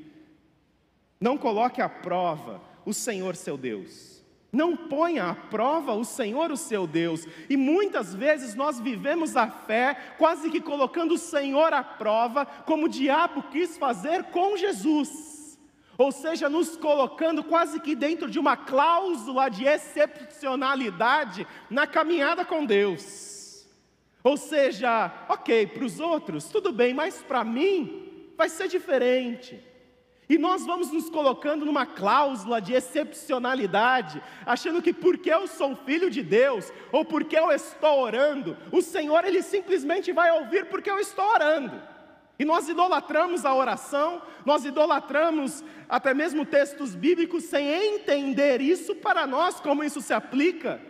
não 1.20 1.36
coloque 1.36 1.80
à 1.80 1.88
prova 1.88 2.75
o 2.86 2.94
Senhor 2.94 3.36
seu 3.36 3.58
Deus. 3.58 4.24
Não 4.52 4.74
ponha 4.74 5.24
à 5.24 5.34
prova 5.34 5.92
o 5.92 6.04
Senhor, 6.04 6.50
o 6.50 6.56
seu 6.56 6.86
Deus. 6.86 7.26
E 7.50 7.56
muitas 7.56 8.14
vezes 8.14 8.54
nós 8.54 8.80
vivemos 8.80 9.36
a 9.36 9.50
fé 9.50 10.14
quase 10.16 10.48
que 10.48 10.60
colocando 10.60 11.14
o 11.14 11.18
Senhor 11.18 11.74
à 11.74 11.82
prova, 11.82 12.46
como 12.46 12.86
o 12.86 12.88
diabo 12.88 13.42
quis 13.50 13.76
fazer 13.76 14.24
com 14.24 14.56
Jesus. 14.56 15.58
Ou 15.98 16.12
seja, 16.12 16.48
nos 16.48 16.76
colocando 16.76 17.42
quase 17.42 17.80
que 17.80 17.94
dentro 17.94 18.30
de 18.30 18.38
uma 18.38 18.56
cláusula 18.56 19.50
de 19.50 19.64
excepcionalidade 19.64 21.46
na 21.68 21.86
caminhada 21.86 22.44
com 22.44 22.64
Deus. 22.64 23.66
Ou 24.22 24.36
seja, 24.36 25.12
ok, 25.28 25.66
para 25.66 25.84
os 25.84 26.00
outros, 26.00 26.46
tudo 26.46 26.72
bem, 26.72 26.94
mas 26.94 27.22
para 27.22 27.44
mim 27.44 28.32
vai 28.36 28.48
ser 28.48 28.68
diferente. 28.68 29.62
E 30.28 30.36
nós 30.36 30.66
vamos 30.66 30.90
nos 30.90 31.08
colocando 31.08 31.64
numa 31.64 31.86
cláusula 31.86 32.60
de 32.60 32.74
excepcionalidade, 32.74 34.20
achando 34.44 34.82
que 34.82 34.92
porque 34.92 35.32
eu 35.32 35.46
sou 35.46 35.76
filho 35.76 36.10
de 36.10 36.22
Deus, 36.22 36.72
ou 36.90 37.04
porque 37.04 37.38
eu 37.38 37.52
estou 37.52 38.00
orando, 38.00 38.56
o 38.72 38.82
Senhor 38.82 39.24
ele 39.24 39.40
simplesmente 39.40 40.12
vai 40.12 40.32
ouvir 40.32 40.66
porque 40.66 40.90
eu 40.90 40.98
estou 40.98 41.24
orando. 41.24 41.80
E 42.38 42.44
nós 42.44 42.68
idolatramos 42.68 43.44
a 43.44 43.54
oração, 43.54 44.20
nós 44.44 44.64
idolatramos 44.64 45.64
até 45.88 46.12
mesmo 46.12 46.44
textos 46.44 46.94
bíblicos 46.94 47.44
sem 47.44 47.94
entender 47.94 48.60
isso 48.60 48.96
para 48.96 49.26
nós, 49.28 49.60
como 49.60 49.84
isso 49.84 50.00
se 50.00 50.12
aplica, 50.12 50.80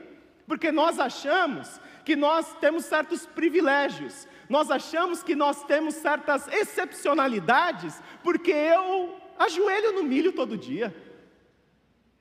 porque 0.46 0.72
nós 0.72 0.98
achamos 0.98 1.78
que 2.04 2.16
nós 2.16 2.54
temos 2.54 2.86
certos 2.86 3.26
privilégios, 3.26 4.26
nós 4.48 4.70
achamos 4.70 5.22
que 5.22 5.34
nós 5.34 5.62
temos 5.64 5.94
certas 5.94 6.48
excepcionalidades, 6.48 8.00
porque 8.22 8.52
eu 8.52 9.25
ajoelho 9.38 9.92
no 9.92 10.02
milho 10.02 10.32
todo 10.32 10.56
dia. 10.56 10.94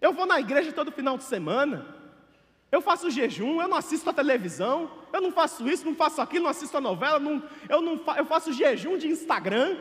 Eu 0.01 0.13
vou 0.13 0.25
na 0.25 0.39
igreja 0.39 0.71
todo 0.71 0.91
final 0.91 1.17
de 1.17 1.23
semana. 1.23 1.95
Eu 2.71 2.82
faço 2.82 3.10
jejum, 3.10 3.62
eu 3.62 3.67
não 3.67 3.78
assisto 3.78 4.10
a 4.10 4.13
televisão, 4.13 4.91
eu 5.13 5.21
não 5.21 5.32
faço 5.32 5.67
isso, 5.67 5.86
não 5.86 5.95
faço 5.95 6.19
aquilo, 6.21 6.43
não 6.43 6.51
assisto 6.51 6.75
a 6.75 6.82
novela, 6.82 7.19
não, 7.19 7.41
eu, 7.69 7.82
não 7.82 7.99
fa, 7.99 8.17
eu 8.17 8.25
faço 8.25 8.51
jejum 8.51 8.97
de 8.97 9.08
Instagram, 9.08 9.78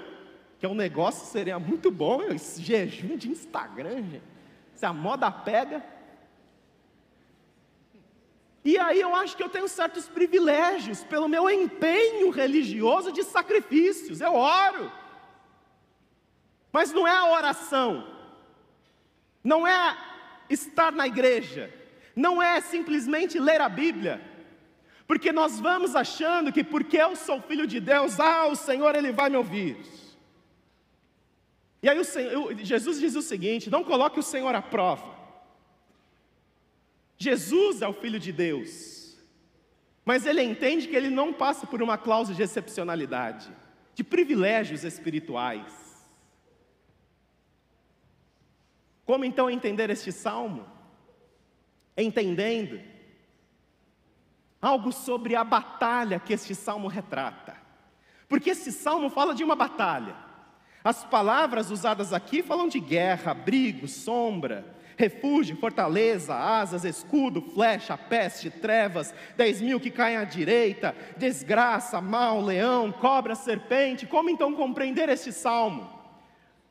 que 0.58 0.66
é 0.66 0.68
um 0.68 0.74
negócio 0.74 1.26
seria 1.26 1.58
muito 1.58 1.90
bom, 1.90 2.22
esse 2.22 2.62
jejum 2.62 3.16
de 3.16 3.28
Instagram, 3.30 3.96
gente. 3.96 4.22
Se 4.74 4.86
a 4.86 4.92
moda 4.92 5.30
pega. 5.30 5.84
E 8.64 8.78
aí 8.78 9.00
eu 9.00 9.14
acho 9.14 9.36
que 9.36 9.42
eu 9.42 9.48
tenho 9.48 9.68
certos 9.68 10.08
privilégios 10.08 11.04
pelo 11.04 11.28
meu 11.28 11.50
empenho 11.50 12.30
religioso 12.30 13.12
de 13.12 13.22
sacrifícios. 13.22 14.20
Eu 14.20 14.34
oro. 14.34 14.90
Mas 16.74 16.92
não 16.92 17.08
é 17.08 17.16
a 17.16 17.30
oração. 17.30 17.92
Não 19.42 19.66
é 19.66 19.96
estar 20.50 20.92
na 20.92 21.06
igreja 21.06 21.72
não 22.14 22.40
é 22.40 22.60
simplesmente 22.60 23.38
ler 23.38 23.60
a 23.60 23.68
Bíblia, 23.68 24.20
porque 25.06 25.32
nós 25.32 25.58
vamos 25.58 25.96
achando 25.96 26.52
que 26.52 26.62
porque 26.62 26.96
eu 26.96 27.16
sou 27.16 27.40
filho 27.40 27.66
de 27.66 27.80
Deus, 27.80 28.20
ah, 28.20 28.46
o 28.46 28.56
Senhor 28.56 28.94
ele 28.94 29.12
vai 29.12 29.28
me 29.28 29.36
ouvir. 29.36 29.76
E 31.82 31.88
aí 31.88 31.98
o 31.98 32.04
Senhor, 32.04 32.54
Jesus 32.58 33.00
diz 33.00 33.14
o 33.14 33.22
seguinte: 33.22 33.68
não 33.68 33.84
coloque 33.84 34.18
o 34.18 34.22
Senhor 34.22 34.54
à 34.54 34.62
prova. 34.62 35.14
Jesus 37.18 37.82
é 37.82 37.88
o 37.88 37.92
filho 37.92 38.18
de 38.18 38.32
Deus, 38.32 39.16
mas 40.04 40.26
ele 40.26 40.42
entende 40.42 40.88
que 40.88 40.96
ele 40.96 41.10
não 41.10 41.32
passa 41.32 41.66
por 41.66 41.82
uma 41.82 41.98
cláusula 41.98 42.36
de 42.36 42.42
excepcionalidade, 42.42 43.50
de 43.94 44.04
privilégios 44.04 44.84
espirituais. 44.84 45.83
Como 49.04 49.24
então 49.24 49.50
entender 49.50 49.90
este 49.90 50.10
salmo? 50.12 50.74
entendendo 51.96 52.80
algo 54.60 54.92
sobre 54.92 55.36
a 55.36 55.44
batalha 55.44 56.18
que 56.18 56.32
este 56.32 56.54
salmo 56.54 56.88
retrata. 56.88 57.54
Porque 58.28 58.50
esse 58.50 58.72
salmo 58.72 59.10
fala 59.10 59.34
de 59.34 59.44
uma 59.44 59.54
batalha. 59.54 60.16
As 60.82 61.04
palavras 61.04 61.70
usadas 61.70 62.12
aqui 62.12 62.42
falam 62.42 62.68
de 62.68 62.80
guerra, 62.80 63.32
abrigo, 63.32 63.86
sombra, 63.86 64.74
refúgio, 64.96 65.56
fortaleza, 65.56 66.34
asas, 66.34 66.84
escudo, 66.84 67.42
flecha, 67.42 67.96
peste, 67.96 68.50
trevas, 68.50 69.14
dez 69.36 69.60
mil 69.60 69.78
que 69.78 69.90
caem 69.90 70.16
à 70.16 70.24
direita, 70.24 70.96
desgraça, 71.16 72.00
mal, 72.00 72.40
leão, 72.40 72.90
cobra, 72.90 73.34
serpente. 73.34 74.06
Como 74.06 74.30
então 74.30 74.54
compreender 74.54 75.08
este 75.08 75.30
salmo? 75.30 75.93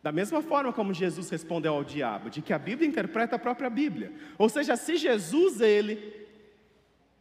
Da 0.03 0.11
mesma 0.11 0.41
forma 0.41 0.73
como 0.73 0.93
Jesus 0.93 1.29
respondeu 1.29 1.73
ao 1.73 1.83
diabo, 1.83 2.29
de 2.29 2.41
que 2.41 2.51
a 2.51 2.59
Bíblia 2.59 2.89
interpreta 2.89 3.37
a 3.37 3.39
própria 3.39 3.69
Bíblia. 3.69 4.11
Ou 4.37 4.49
seja, 4.49 4.75
se 4.75 4.97
Jesus 4.97 5.61
ele 5.61 6.27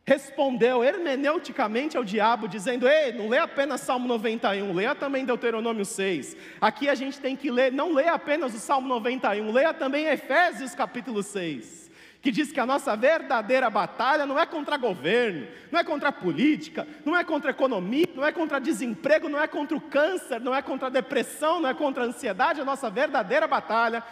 respondeu 0.05 0.83
hermeneuticamente 0.83 1.97
ao 1.97 2.03
diabo, 2.03 2.49
dizendo: 2.49 2.89
Ei, 2.89 3.13
não 3.13 3.29
lê 3.29 3.39
apenas 3.39 3.83
Salmo 3.83 4.09
91, 4.09 4.75
leia 4.75 4.97
também 4.97 5.25
Deuteronômio 5.25 5.85
6. 5.85 6.37
Aqui 6.61 6.89
a 6.89 6.97
gente 6.97 7.21
tem 7.21 7.37
que 7.37 7.53
ler, 7.53 7.71
não 7.71 7.95
lê 7.95 8.09
apenas 8.09 8.53
o 8.53 8.59
Salmo 8.59 8.89
91, 8.89 9.53
leia 9.53 9.73
também 9.73 10.07
Efésios 10.07 10.75
capítulo 10.75 11.23
6 11.23 11.92
que 12.23 12.31
diz 12.31 12.53
que 12.53 12.61
a 12.61 12.65
nossa 12.65 12.97
verdadeira 12.97 13.69
batalha 13.69 14.25
não 14.25 14.39
é 14.39 14.47
contra 14.47 14.77
governo, 14.77 15.49
não 15.73 15.81
é 15.81 15.83
contra 15.83 16.13
política, 16.13 16.87
não 17.05 17.17
é 17.17 17.25
contra 17.25 17.51
economia, 17.51 18.07
não 18.15 18.25
é 18.25 18.31
contra 18.31 18.61
desemprego, 18.61 19.29
não 19.29 19.43
é 19.43 19.49
contra 19.49 19.77
o 19.77 19.81
câncer, 19.81 20.41
não 20.41 20.55
é 20.55 20.63
contra 20.63 20.87
a 20.87 20.91
depressão, 20.91 21.61
não 21.61 21.69
é 21.69 21.75
contra 21.75 22.05
a 22.05 22.07
ansiedade, 22.07 22.61
a 22.61 22.65
nossa 22.65 22.89
verdadeira 22.89 23.49
batalha 23.49 24.05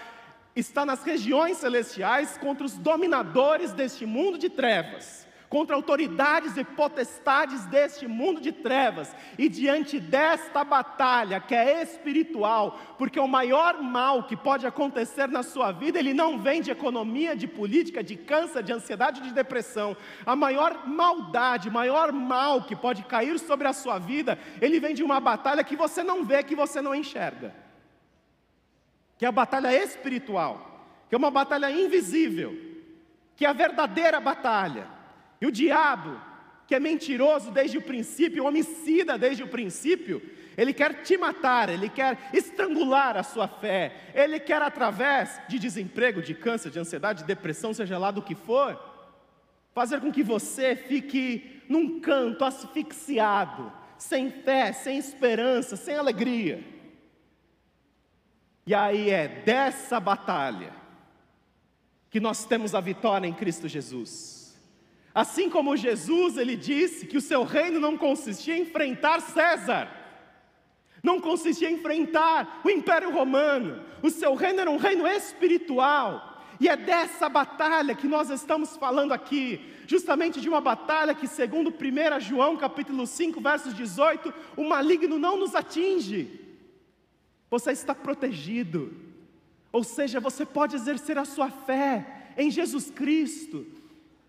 está 0.56 0.84
nas 0.84 1.04
regiões 1.04 1.58
celestiais 1.58 2.36
contra 2.36 2.66
os 2.66 2.76
dominadores 2.76 3.72
deste 3.72 4.04
mundo 4.04 4.36
de 4.36 4.50
trevas 4.50 5.29
contra 5.50 5.74
autoridades 5.74 6.56
e 6.56 6.62
potestades 6.62 7.66
deste 7.66 8.06
mundo 8.06 8.40
de 8.40 8.52
trevas, 8.52 9.14
e 9.36 9.48
diante 9.48 9.98
desta 9.98 10.62
batalha 10.62 11.40
que 11.40 11.56
é 11.56 11.82
espiritual, 11.82 12.78
porque 12.96 13.18
o 13.18 13.26
maior 13.26 13.82
mal 13.82 14.22
que 14.22 14.36
pode 14.36 14.64
acontecer 14.64 15.26
na 15.26 15.42
sua 15.42 15.72
vida, 15.72 15.98
ele 15.98 16.14
não 16.14 16.38
vem 16.38 16.62
de 16.62 16.70
economia, 16.70 17.34
de 17.34 17.48
política, 17.48 18.00
de 18.00 18.14
câncer, 18.14 18.62
de 18.62 18.72
ansiedade, 18.72 19.20
de 19.20 19.32
depressão. 19.32 19.96
A 20.24 20.36
maior 20.36 20.86
maldade, 20.86 21.68
o 21.68 21.72
maior 21.72 22.12
mal 22.12 22.62
que 22.62 22.76
pode 22.76 23.02
cair 23.02 23.36
sobre 23.40 23.66
a 23.66 23.72
sua 23.72 23.98
vida, 23.98 24.38
ele 24.60 24.78
vem 24.78 24.94
de 24.94 25.02
uma 25.02 25.18
batalha 25.18 25.64
que 25.64 25.74
você 25.74 26.04
não 26.04 26.24
vê, 26.24 26.44
que 26.44 26.54
você 26.54 26.80
não 26.80 26.94
enxerga. 26.94 27.52
Que 29.18 29.24
é 29.24 29.28
a 29.28 29.32
batalha 29.32 29.74
espiritual, 29.74 30.86
que 31.08 31.14
é 31.16 31.18
uma 31.18 31.30
batalha 31.30 31.68
invisível, 31.72 32.56
que 33.34 33.44
é 33.44 33.48
a 33.48 33.52
verdadeira 33.52 34.20
batalha 34.20 34.99
e 35.40 35.46
o 35.46 35.50
diabo, 35.50 36.20
que 36.66 36.74
é 36.74 36.80
mentiroso 36.80 37.50
desde 37.50 37.78
o 37.78 37.82
princípio, 37.82 38.44
homicida 38.44 39.16
desde 39.16 39.42
o 39.42 39.48
princípio, 39.48 40.22
ele 40.56 40.74
quer 40.74 41.02
te 41.02 41.16
matar, 41.16 41.68
ele 41.68 41.88
quer 41.88 42.28
estrangular 42.32 43.16
a 43.16 43.22
sua 43.22 43.48
fé, 43.48 44.10
ele 44.14 44.38
quer, 44.38 44.60
através 44.60 45.40
de 45.48 45.58
desemprego, 45.58 46.20
de 46.20 46.34
câncer, 46.34 46.70
de 46.70 46.78
ansiedade, 46.78 47.22
de 47.22 47.26
depressão, 47.26 47.72
seja 47.72 47.96
lá 47.96 48.10
do 48.10 48.22
que 48.22 48.34
for, 48.34 48.78
fazer 49.72 50.00
com 50.00 50.12
que 50.12 50.22
você 50.22 50.76
fique 50.76 51.62
num 51.68 52.00
canto 52.00 52.44
asfixiado, 52.44 53.72
sem 53.96 54.30
fé, 54.30 54.72
sem 54.72 54.98
esperança, 54.98 55.76
sem 55.76 55.96
alegria. 55.96 56.62
E 58.66 58.74
aí 58.74 59.10
é 59.10 59.28
dessa 59.28 59.98
batalha 59.98 60.72
que 62.10 62.20
nós 62.20 62.44
temos 62.44 62.74
a 62.74 62.80
vitória 62.80 63.26
em 63.26 63.32
Cristo 63.32 63.66
Jesus. 63.66 64.39
Assim 65.14 65.50
como 65.50 65.76
Jesus, 65.76 66.36
ele 66.36 66.56
disse 66.56 67.06
que 67.06 67.16
o 67.16 67.20
seu 67.20 67.42
reino 67.42 67.80
não 67.80 67.96
consistia 67.96 68.56
em 68.56 68.62
enfrentar 68.62 69.20
César, 69.20 69.88
não 71.02 71.20
consistia 71.20 71.68
em 71.70 71.74
enfrentar 71.74 72.60
o 72.64 72.70
Império 72.70 73.10
Romano, 73.10 73.82
o 74.02 74.10
seu 74.10 74.34
reino 74.34 74.60
era 74.60 74.70
um 74.70 74.76
reino 74.76 75.06
espiritual, 75.06 76.44
e 76.60 76.68
é 76.68 76.76
dessa 76.76 77.28
batalha 77.28 77.94
que 77.94 78.06
nós 78.06 78.30
estamos 78.30 78.76
falando 78.76 79.12
aqui, 79.12 79.60
justamente 79.86 80.40
de 80.40 80.48
uma 80.48 80.60
batalha 80.60 81.14
que, 81.14 81.26
segundo 81.26 81.70
1 81.70 82.20
João 82.20 82.56
capítulo 82.56 83.06
5, 83.06 83.40
versos 83.40 83.74
18, 83.74 84.32
o 84.56 84.62
maligno 84.62 85.18
não 85.18 85.36
nos 85.36 85.54
atinge, 85.54 86.38
você 87.50 87.72
está 87.72 87.94
protegido, 87.94 88.94
ou 89.72 89.82
seja, 89.82 90.20
você 90.20 90.46
pode 90.46 90.76
exercer 90.76 91.18
a 91.18 91.24
sua 91.24 91.50
fé 91.50 92.32
em 92.36 92.48
Jesus 92.48 92.90
Cristo, 92.90 93.66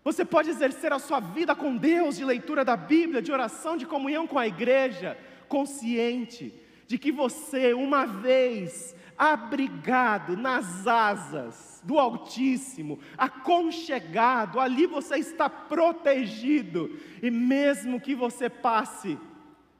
você 0.04 0.24
pode 0.24 0.50
exercer 0.50 0.92
a 0.92 0.98
sua 0.98 1.20
vida 1.20 1.54
com 1.54 1.76
Deus 1.76 2.16
de 2.16 2.24
leitura 2.24 2.64
da 2.64 2.76
Bíblia, 2.76 3.22
de 3.22 3.30
oração, 3.30 3.76
de 3.76 3.86
comunhão 3.86 4.26
com 4.26 4.38
a 4.38 4.46
igreja, 4.46 5.16
consciente 5.48 6.52
de 6.86 6.98
que 6.98 7.12
você, 7.12 7.72
uma 7.72 8.04
vez 8.04 8.94
abrigado 9.16 10.36
nas 10.36 10.86
asas 10.86 11.80
do 11.84 11.98
Altíssimo, 11.98 12.98
aconchegado, 13.16 14.58
ali 14.58 14.86
você 14.86 15.16
está 15.16 15.48
protegido, 15.48 16.98
e 17.22 17.30
mesmo 17.30 18.00
que 18.00 18.14
você 18.14 18.50
passe 18.50 19.18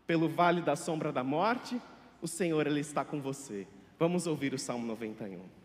pelo 0.06 0.28
vale 0.28 0.60
da 0.60 0.76
sombra 0.76 1.12
da 1.12 1.24
morte, 1.24 1.80
o 2.20 2.28
Senhor 2.28 2.66
ele 2.66 2.80
está 2.80 3.04
com 3.04 3.20
você. 3.20 3.66
Vamos 3.98 4.26
ouvir 4.26 4.54
o 4.54 4.58
Salmo 4.58 4.86
91. 4.86 5.61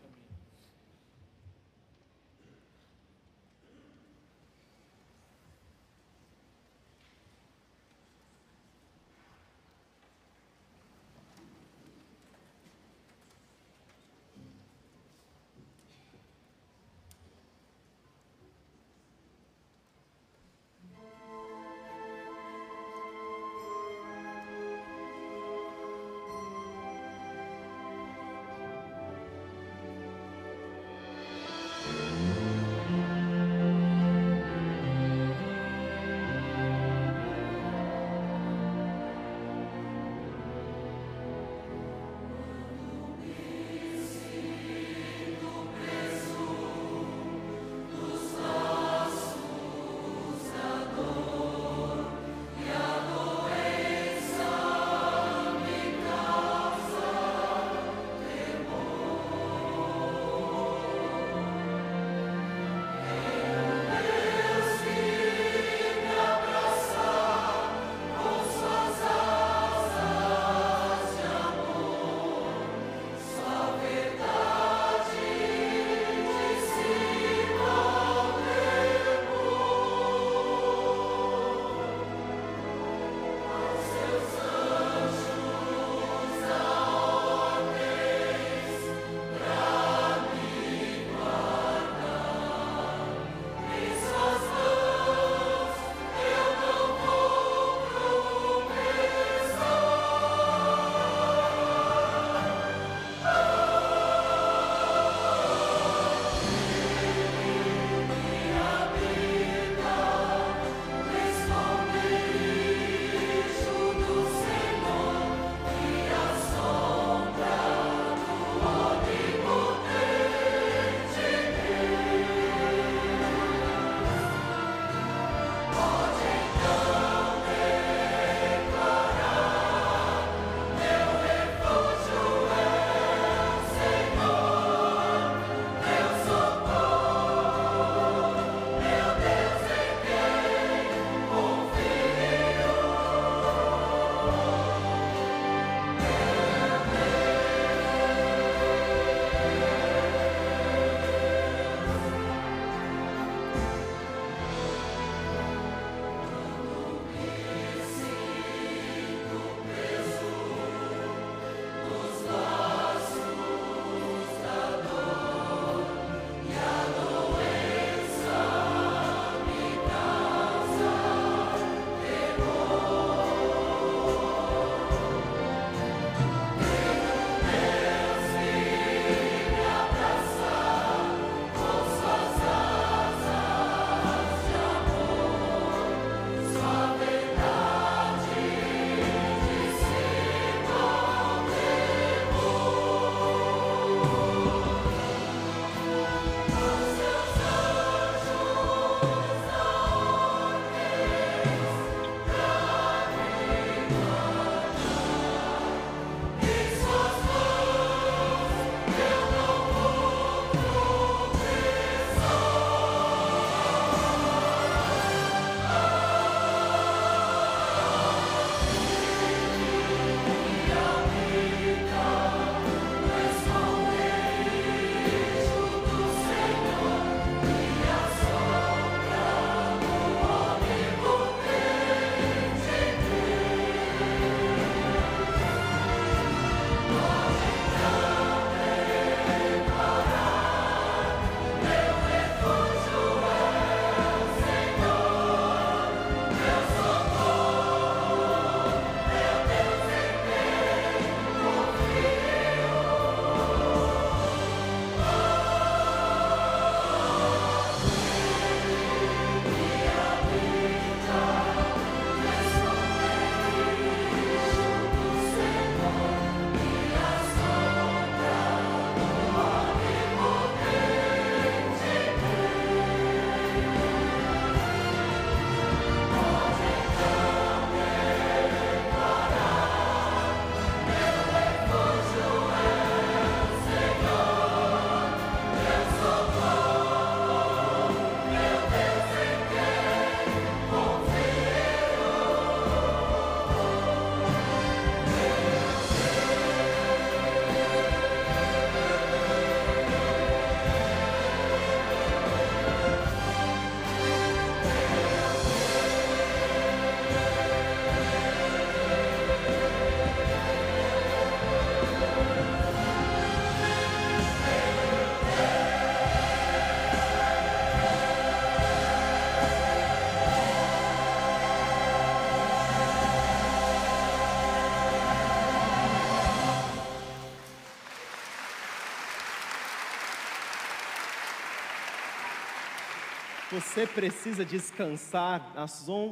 Você 333.58 333.88
precisa 333.88 334.44
descansar 334.44 335.52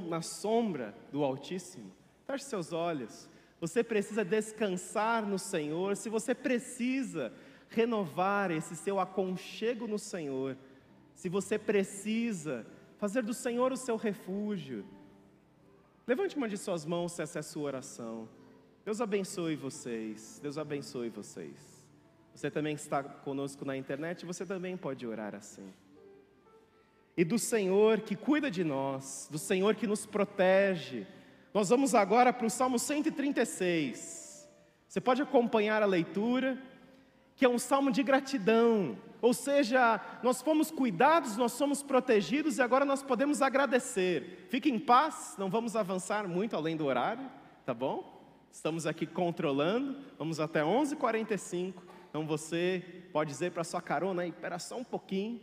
na 0.08 0.20
sombra 0.20 0.92
do 1.12 1.22
Altíssimo. 1.22 1.92
Feche 2.26 2.44
seus 2.44 2.72
olhos. 2.72 3.28
Você 3.60 3.84
precisa 3.84 4.24
descansar 4.24 5.24
no 5.24 5.38
Senhor. 5.38 5.96
Se 5.96 6.08
você 6.08 6.34
precisa 6.34 7.32
renovar 7.68 8.50
esse 8.50 8.74
seu 8.74 8.98
aconchego 8.98 9.86
no 9.86 9.96
Senhor, 9.96 10.56
se 11.14 11.28
você 11.28 11.56
precisa 11.56 12.66
fazer 12.98 13.22
do 13.22 13.32
Senhor 13.32 13.70
o 13.70 13.76
seu 13.76 13.94
refúgio, 13.94 14.84
levante 16.04 16.36
uma 16.36 16.48
de 16.48 16.56
suas 16.56 16.84
mãos 16.84 17.12
se 17.12 17.22
essa 17.22 17.38
é 17.38 17.40
a 17.40 17.44
sua 17.44 17.62
oração. 17.62 18.28
Deus 18.84 19.00
abençoe 19.00 19.54
vocês. 19.54 20.40
Deus 20.42 20.58
abençoe 20.58 21.10
vocês. 21.10 21.86
Você 22.34 22.50
também 22.50 22.74
está 22.74 23.04
conosco 23.04 23.64
na 23.64 23.76
internet, 23.76 24.26
você 24.26 24.44
também 24.44 24.76
pode 24.76 25.06
orar 25.06 25.32
assim. 25.32 25.72
E 27.16 27.24
do 27.24 27.38
Senhor 27.38 28.00
que 28.00 28.14
cuida 28.14 28.50
de 28.50 28.62
nós, 28.62 29.28
do 29.30 29.38
Senhor 29.38 29.74
que 29.74 29.86
nos 29.86 30.04
protege. 30.04 31.06
Nós 31.54 31.70
vamos 31.70 31.94
agora 31.94 32.32
para 32.32 32.46
o 32.46 32.50
Salmo 32.50 32.78
136. 32.78 34.46
Você 34.86 35.00
pode 35.00 35.22
acompanhar 35.22 35.82
a 35.82 35.86
leitura, 35.86 36.62
que 37.34 37.44
é 37.44 37.48
um 37.48 37.58
salmo 37.58 37.90
de 37.90 38.02
gratidão. 38.02 38.98
Ou 39.22 39.32
seja, 39.32 40.00
nós 40.22 40.42
fomos 40.42 40.70
cuidados, 40.70 41.36
nós 41.36 41.52
somos 41.52 41.82
protegidos 41.82 42.58
e 42.58 42.62
agora 42.62 42.84
nós 42.84 43.02
podemos 43.02 43.40
agradecer. 43.40 44.46
Fique 44.50 44.70
em 44.70 44.78
paz, 44.78 45.34
não 45.38 45.48
vamos 45.48 45.74
avançar 45.74 46.28
muito 46.28 46.54
além 46.54 46.76
do 46.76 46.84
horário, 46.84 47.30
tá 47.64 47.72
bom? 47.72 48.14
Estamos 48.52 48.86
aqui 48.86 49.06
controlando, 49.06 49.96
vamos 50.18 50.38
até 50.38 50.62
11h45. 50.62 51.74
Então 52.08 52.26
você 52.26 52.82
pode 53.12 53.30
dizer 53.30 53.52
para 53.52 53.64
sua 53.64 53.80
carona 53.82 54.22
aí, 54.22 54.28
espera 54.28 54.58
só 54.58 54.76
um 54.76 54.84
pouquinho, 54.84 55.40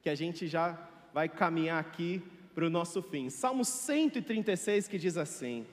que 0.00 0.08
a 0.08 0.14
gente 0.14 0.46
já 0.46 0.78
vai 1.16 1.30
caminhar 1.30 1.80
aqui 1.80 2.22
para 2.54 2.66
o 2.66 2.68
nosso 2.68 3.00
fim. 3.00 3.30
Salmo 3.30 3.64
136 3.64 4.86
que 4.86 4.98
diz 4.98 5.16
assim: 5.16 5.64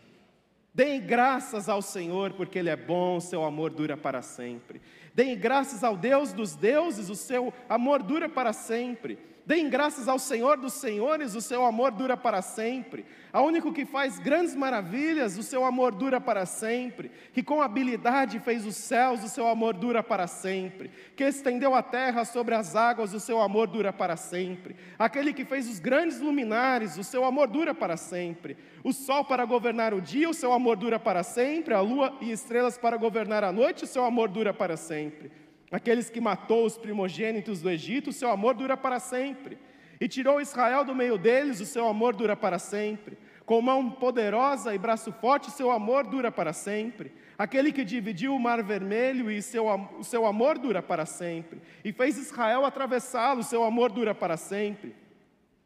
Deem 0.74 1.02
graças 1.02 1.68
ao 1.68 1.82
Senhor, 1.82 2.32
porque 2.32 2.60
Ele 2.60 2.70
é 2.70 2.78
bom, 2.78 3.20
seu 3.20 3.44
amor 3.44 3.70
dura 3.70 3.98
para 3.98 4.22
sempre. 4.22 4.82
Deem 5.14 5.38
graças 5.38 5.84
ao 5.84 5.98
Deus 5.98 6.32
dos 6.32 6.56
deuses, 6.56 7.10
o 7.10 7.16
seu 7.16 7.54
amor 7.68 8.02
dura 8.02 8.30
para 8.30 8.54
sempre. 8.54 9.20
Deem 9.46 9.70
graças 9.70 10.08
ao 10.08 10.18
Senhor 10.18 10.58
dos 10.58 10.72
senhores, 10.72 11.36
o 11.36 11.42
seu 11.42 11.66
amor 11.66 11.92
dura 11.92 12.16
para 12.16 12.42
sempre. 12.42 13.06
Ao 13.32 13.46
único 13.46 13.74
que 13.74 13.84
faz 13.84 14.18
grandes 14.18 14.56
maravilhas, 14.56 15.38
o 15.38 15.44
seu 15.44 15.66
amor 15.66 15.94
dura 15.94 16.22
para 16.22 16.46
sempre. 16.46 17.12
Que 17.34 17.44
com 17.44 17.62
habilidade 17.62 18.40
fez 18.40 18.66
os 18.66 18.78
céus, 18.78 19.22
o 19.22 19.28
seu 19.28 19.46
amor 19.46 19.74
dura 19.74 20.02
para 20.02 20.28
sempre. 20.28 20.90
Que 21.14 21.26
estendeu 21.26 21.76
a 21.76 21.84
terra 21.84 22.24
sobre 22.24 22.56
as 22.56 22.74
águas, 22.74 23.14
o 23.14 23.20
seu 23.20 23.42
amor 23.42 23.68
dura 23.68 23.92
para 23.92 24.16
sempre. 24.16 24.78
Aquele 24.98 25.34
que 25.34 25.44
fez 25.44 25.70
os 25.70 25.78
grandes 25.78 26.22
luminares, 26.22 26.98
o 26.98 27.04
seu 27.04 27.26
amor 27.26 27.50
dura 27.50 27.76
para 27.76 27.98
sempre. 27.98 28.56
O 28.82 28.94
sol 28.94 29.26
para 29.26 29.44
governar 29.44 29.94
o 29.94 30.00
dia, 30.00 30.30
o 30.30 30.34
seu 30.34 30.54
amor 30.54 30.78
dura 30.78 30.98
para 30.98 31.22
sempre. 31.22 31.74
A 31.74 31.82
lua 31.82 32.18
e 32.22 32.32
estrelas 32.32 32.78
para 32.78 32.96
governar 32.96 33.44
a 33.44 33.52
noite, 33.52 33.84
o 33.84 33.88
seu 33.88 34.06
amor 34.06 34.30
dura 34.30 34.54
para 34.54 34.78
sempre 34.78 35.43
aqueles 35.76 36.10
que 36.10 36.22
matou 36.22 36.66
os 36.66 36.78
primogênitos 36.78 37.62
do 37.62 37.70
Egito, 37.70 38.12
o 38.12 38.14
seu 38.14 38.30
amor 38.30 38.54
dura 38.54 38.78
para 38.78 39.00
sempre. 39.00 39.58
E 40.00 40.08
tirou 40.08 40.40
Israel 40.40 40.86
do 40.86 40.96
meio 40.96 41.18
deles, 41.18 41.60
o 41.60 41.66
seu 41.66 41.88
amor 41.88 42.16
dura 42.16 42.36
para 42.36 42.60
sempre. 42.60 43.18
Com 43.46 43.62
mão 43.62 43.90
poderosa 43.90 44.74
e 44.74 44.78
braço 44.78 45.12
forte, 45.12 45.50
o 45.50 45.52
seu 45.52 45.72
amor 45.72 46.06
dura 46.06 46.32
para 46.32 46.54
sempre. 46.54 47.12
Aquele 47.38 47.72
que 47.72 47.84
dividiu 47.84 48.36
o 48.36 48.40
mar 48.40 48.64
vermelho 48.64 49.30
e 49.30 49.42
seu, 49.42 49.66
o 50.00 50.04
seu 50.04 50.26
amor 50.26 50.58
dura 50.58 50.82
para 50.82 51.06
sempre. 51.06 51.62
E 51.84 51.92
fez 51.92 52.18
Israel 52.18 52.64
atravessá-lo, 52.64 53.42
o 53.42 53.44
seu 53.44 53.64
amor 53.64 53.92
dura 53.92 54.16
para 54.16 54.38
sempre 54.38 55.03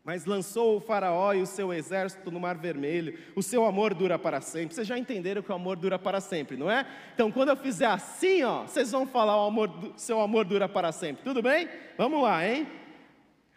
mas 0.07 0.23
lançou 0.23 0.77
o 0.77 0.79
Faraó 0.79 1.33
e 1.33 1.41
o 1.41 1.45
seu 1.45 1.73
exército 1.73 2.31
no 2.31 2.39
Mar 2.39 2.57
Vermelho. 2.57 3.19
O 3.35 3.43
seu 3.43 3.65
amor 3.65 3.93
dura 3.93 4.17
para 4.17 4.39
sempre. 4.39 4.73
Vocês 4.73 4.87
já 4.87 4.97
entenderam 4.97 5.41
que 5.41 5.51
o 5.51 5.55
amor 5.55 5.75
dura 5.75 5.99
para 5.99 6.21
sempre, 6.21 6.55
não 6.55 6.71
é? 6.71 6.87
Então, 7.13 7.29
quando 7.29 7.49
eu 7.49 7.57
fizer 7.57 7.87
assim, 7.87 8.41
ó, 8.41 8.61
vocês 8.61 8.89
vão 8.89 9.05
falar 9.05 9.35
o 9.35 9.47
amor, 9.47 9.69
seu 9.97 10.21
amor 10.21 10.45
dura 10.45 10.69
para 10.69 10.93
sempre. 10.93 11.25
Tudo 11.25 11.41
bem? 11.41 11.67
Vamos 11.97 12.23
lá, 12.23 12.47
hein? 12.47 12.65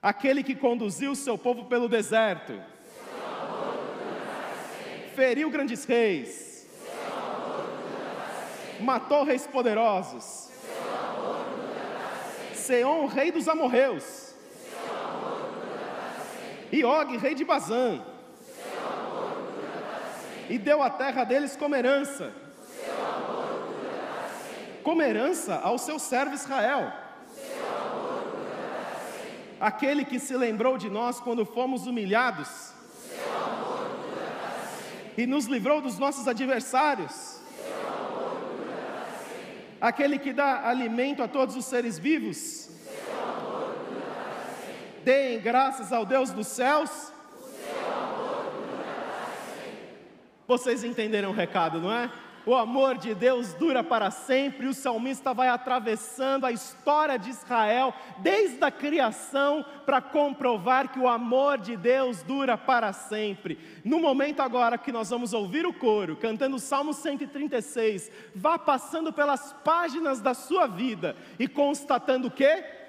Aquele 0.02 0.42
que 0.42 0.56
conduziu 0.56 1.12
o 1.12 1.16
seu 1.16 1.38
povo 1.38 1.66
pelo 1.66 1.88
deserto. 1.88 2.60
Feriu 5.14 5.50
grandes 5.50 5.84
reis. 5.84 6.68
Matou 8.80 9.22
reis 9.22 9.46
poderosos. 9.46 10.50
Seon, 12.54 13.06
rei 13.06 13.30
dos 13.30 13.46
amorreus 13.46 14.29
e 16.72 16.84
Og, 16.84 17.16
rei 17.16 17.34
de 17.34 17.44
Bazã. 17.44 18.00
E 20.48 20.58
deu 20.58 20.82
a 20.82 20.90
terra 20.90 21.24
deles 21.24 21.56
como 21.56 21.74
herança. 21.74 22.32
Como 24.82 25.02
herança 25.02 25.56
ao 25.56 25.78
seu 25.78 25.98
servo 25.98 26.34
Israel. 26.34 26.92
Aquele 29.60 30.04
que 30.04 30.18
se 30.18 30.36
lembrou 30.36 30.78
de 30.78 30.88
nós 30.88 31.20
quando 31.20 31.44
fomos 31.44 31.86
humilhados. 31.86 32.72
E 35.16 35.26
nos 35.26 35.46
livrou 35.46 35.80
dos 35.80 35.98
nossos 35.98 36.26
adversários. 36.26 37.40
Aquele 39.80 40.18
que 40.18 40.32
dá 40.32 40.68
alimento 40.68 41.22
a 41.22 41.28
todos 41.28 41.56
os 41.56 41.64
seres 41.64 41.98
vivos 41.98 42.69
Deem 45.04 45.40
graças 45.40 45.92
ao 45.92 46.04
Deus 46.04 46.30
dos 46.30 46.46
céus. 46.46 47.12
Vocês 50.46 50.84
entenderam 50.84 51.30
o 51.30 51.34
recado, 51.34 51.80
não 51.80 51.92
é? 51.92 52.10
O 52.44 52.54
amor 52.54 52.96
de 52.98 53.14
Deus 53.14 53.54
dura 53.54 53.84
para 53.84 54.10
sempre. 54.10 54.66
O 54.66 54.74
salmista 54.74 55.32
vai 55.32 55.48
atravessando 55.48 56.44
a 56.44 56.52
história 56.52 57.18
de 57.18 57.30
Israel 57.30 57.94
desde 58.18 58.62
a 58.64 58.70
criação 58.70 59.64
para 59.86 60.00
comprovar 60.00 60.88
que 60.88 60.98
o 60.98 61.08
amor 61.08 61.58
de 61.58 61.76
Deus 61.76 62.22
dura 62.22 62.58
para 62.58 62.92
sempre. 62.92 63.58
No 63.84 64.00
momento 64.00 64.40
agora 64.40 64.76
que 64.76 64.92
nós 64.92 65.08
vamos 65.08 65.32
ouvir 65.32 65.64
o 65.66 65.72
coro 65.72 66.16
cantando 66.16 66.56
o 66.56 66.60
Salmo 66.60 66.92
136, 66.92 68.10
vá 68.34 68.58
passando 68.58 69.12
pelas 69.12 69.52
páginas 69.64 70.20
da 70.20 70.34
sua 70.34 70.66
vida 70.66 71.16
e 71.38 71.46
constatando 71.46 72.28
o 72.28 72.30
quê? 72.30 72.79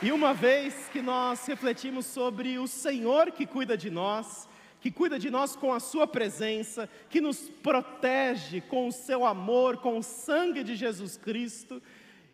E 0.00 0.12
uma 0.12 0.32
vez 0.32 0.88
que 0.92 1.02
nós 1.02 1.44
refletimos 1.46 2.06
sobre 2.06 2.56
o 2.56 2.68
Senhor 2.68 3.32
que 3.32 3.44
cuida 3.44 3.76
de 3.76 3.90
nós, 3.90 4.48
que 4.80 4.92
cuida 4.92 5.18
de 5.18 5.28
nós 5.28 5.56
com 5.56 5.72
a 5.72 5.80
Sua 5.80 6.06
presença, 6.06 6.88
que 7.10 7.20
nos 7.20 7.50
protege 7.50 8.60
com 8.60 8.86
o 8.86 8.92
Seu 8.92 9.26
amor, 9.26 9.78
com 9.78 9.98
o 9.98 10.02
sangue 10.02 10.62
de 10.62 10.76
Jesus 10.76 11.16
Cristo, 11.16 11.82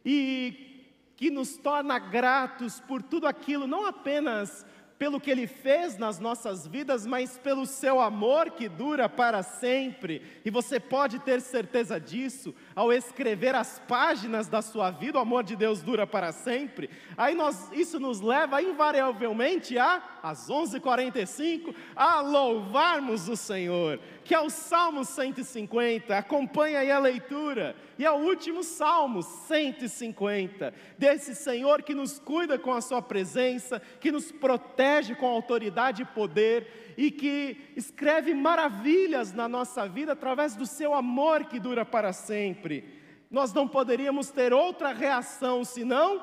e 0.04 0.84
que 1.16 1.30
nos 1.30 1.56
torna 1.56 1.98
gratos 1.98 2.80
por 2.80 3.02
tudo 3.02 3.26
aquilo, 3.26 3.66
não 3.66 3.86
apenas 3.86 4.66
pelo 4.98 5.18
que 5.18 5.30
Ele 5.30 5.46
fez 5.46 5.96
nas 5.96 6.18
nossas 6.18 6.66
vidas, 6.66 7.06
mas 7.06 7.38
pelo 7.38 7.64
seu 7.64 7.98
amor 7.98 8.50
que 8.50 8.68
dura 8.68 9.08
para 9.08 9.42
sempre. 9.42 10.20
E 10.44 10.50
você 10.50 10.78
pode 10.78 11.18
ter 11.20 11.40
certeza 11.40 11.98
disso 11.98 12.54
ao 12.74 12.92
escrever 12.92 13.54
as 13.54 13.78
páginas 13.80 14.48
da 14.48 14.60
sua 14.60 14.90
vida, 14.90 15.18
o 15.18 15.20
amor 15.20 15.44
de 15.44 15.54
Deus 15.54 15.82
dura 15.82 16.06
para 16.06 16.32
sempre. 16.32 16.90
Aí 17.16 17.34
nós, 17.34 17.70
isso 17.72 18.00
nos 18.00 18.20
leva 18.20 18.60
invariavelmente 18.60 19.78
a, 19.78 20.02
às 20.22 20.48
11h45, 20.48 21.74
a 21.94 22.20
louvarmos 22.20 23.28
o 23.28 23.36
Senhor, 23.36 24.00
que 24.24 24.34
é 24.34 24.40
o 24.40 24.50
Salmo 24.50 25.04
150, 25.04 26.16
acompanha 26.16 26.80
aí 26.80 26.90
a 26.90 26.98
leitura, 26.98 27.76
e 27.98 28.04
é 28.04 28.10
o 28.10 28.16
último 28.16 28.64
Salmo 28.64 29.22
150, 29.22 30.74
desse 30.98 31.34
Senhor 31.34 31.82
que 31.82 31.94
nos 31.94 32.18
cuida 32.18 32.58
com 32.58 32.72
a 32.72 32.80
sua 32.80 33.00
presença, 33.00 33.80
que 34.00 34.10
nos 34.10 34.32
protege 34.32 35.14
com 35.14 35.26
autoridade 35.26 36.02
e 36.02 36.06
poder, 36.06 36.83
e 36.96 37.10
que 37.10 37.72
escreve 37.76 38.34
maravilhas 38.34 39.32
na 39.32 39.48
nossa 39.48 39.88
vida 39.88 40.12
através 40.12 40.54
do 40.54 40.66
seu 40.66 40.94
amor 40.94 41.44
que 41.44 41.60
dura 41.60 41.84
para 41.84 42.12
sempre. 42.12 42.84
Nós 43.30 43.52
não 43.52 43.66
poderíamos 43.66 44.30
ter 44.30 44.52
outra 44.52 44.92
reação 44.92 45.64
senão 45.64 46.22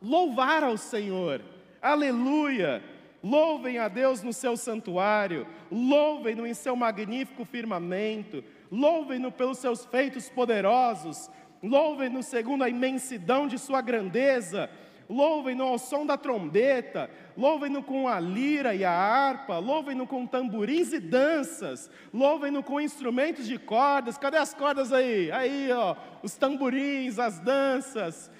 louvar 0.00 0.62
ao 0.62 0.76
Senhor. 0.76 1.40
Aleluia! 1.80 2.82
Louvem 3.22 3.78
a 3.78 3.86
Deus 3.86 4.22
no 4.22 4.32
seu 4.32 4.56
santuário, 4.56 5.46
louvem-no 5.70 6.46
em 6.46 6.54
seu 6.54 6.74
magnífico 6.74 7.44
firmamento, 7.44 8.42
louvem-no 8.72 9.30
pelos 9.30 9.58
seus 9.58 9.84
feitos 9.84 10.30
poderosos, 10.30 11.30
louvem-no 11.62 12.22
segundo 12.22 12.64
a 12.64 12.68
imensidão 12.70 13.46
de 13.46 13.58
sua 13.58 13.82
grandeza 13.82 14.70
louvem-no 15.10 15.64
ao 15.64 15.78
som 15.78 16.06
da 16.06 16.16
trombeta, 16.16 17.10
louvem-no 17.36 17.82
com 17.82 18.06
a 18.06 18.20
lira 18.20 18.74
e 18.74 18.84
a 18.84 18.92
harpa, 18.92 19.58
louvem-no 19.58 20.06
com 20.06 20.24
tamborins 20.24 20.92
e 20.92 21.00
danças, 21.00 21.90
louvem-no 22.14 22.62
com 22.62 22.80
instrumentos 22.80 23.46
de 23.46 23.58
cordas. 23.58 24.16
Cadê 24.16 24.36
as 24.36 24.54
cordas 24.54 24.92
aí? 24.92 25.30
Aí, 25.32 25.72
ó, 25.72 25.96
os 26.22 26.36
tamborins, 26.36 27.18
as 27.18 27.40
danças, 27.40 28.30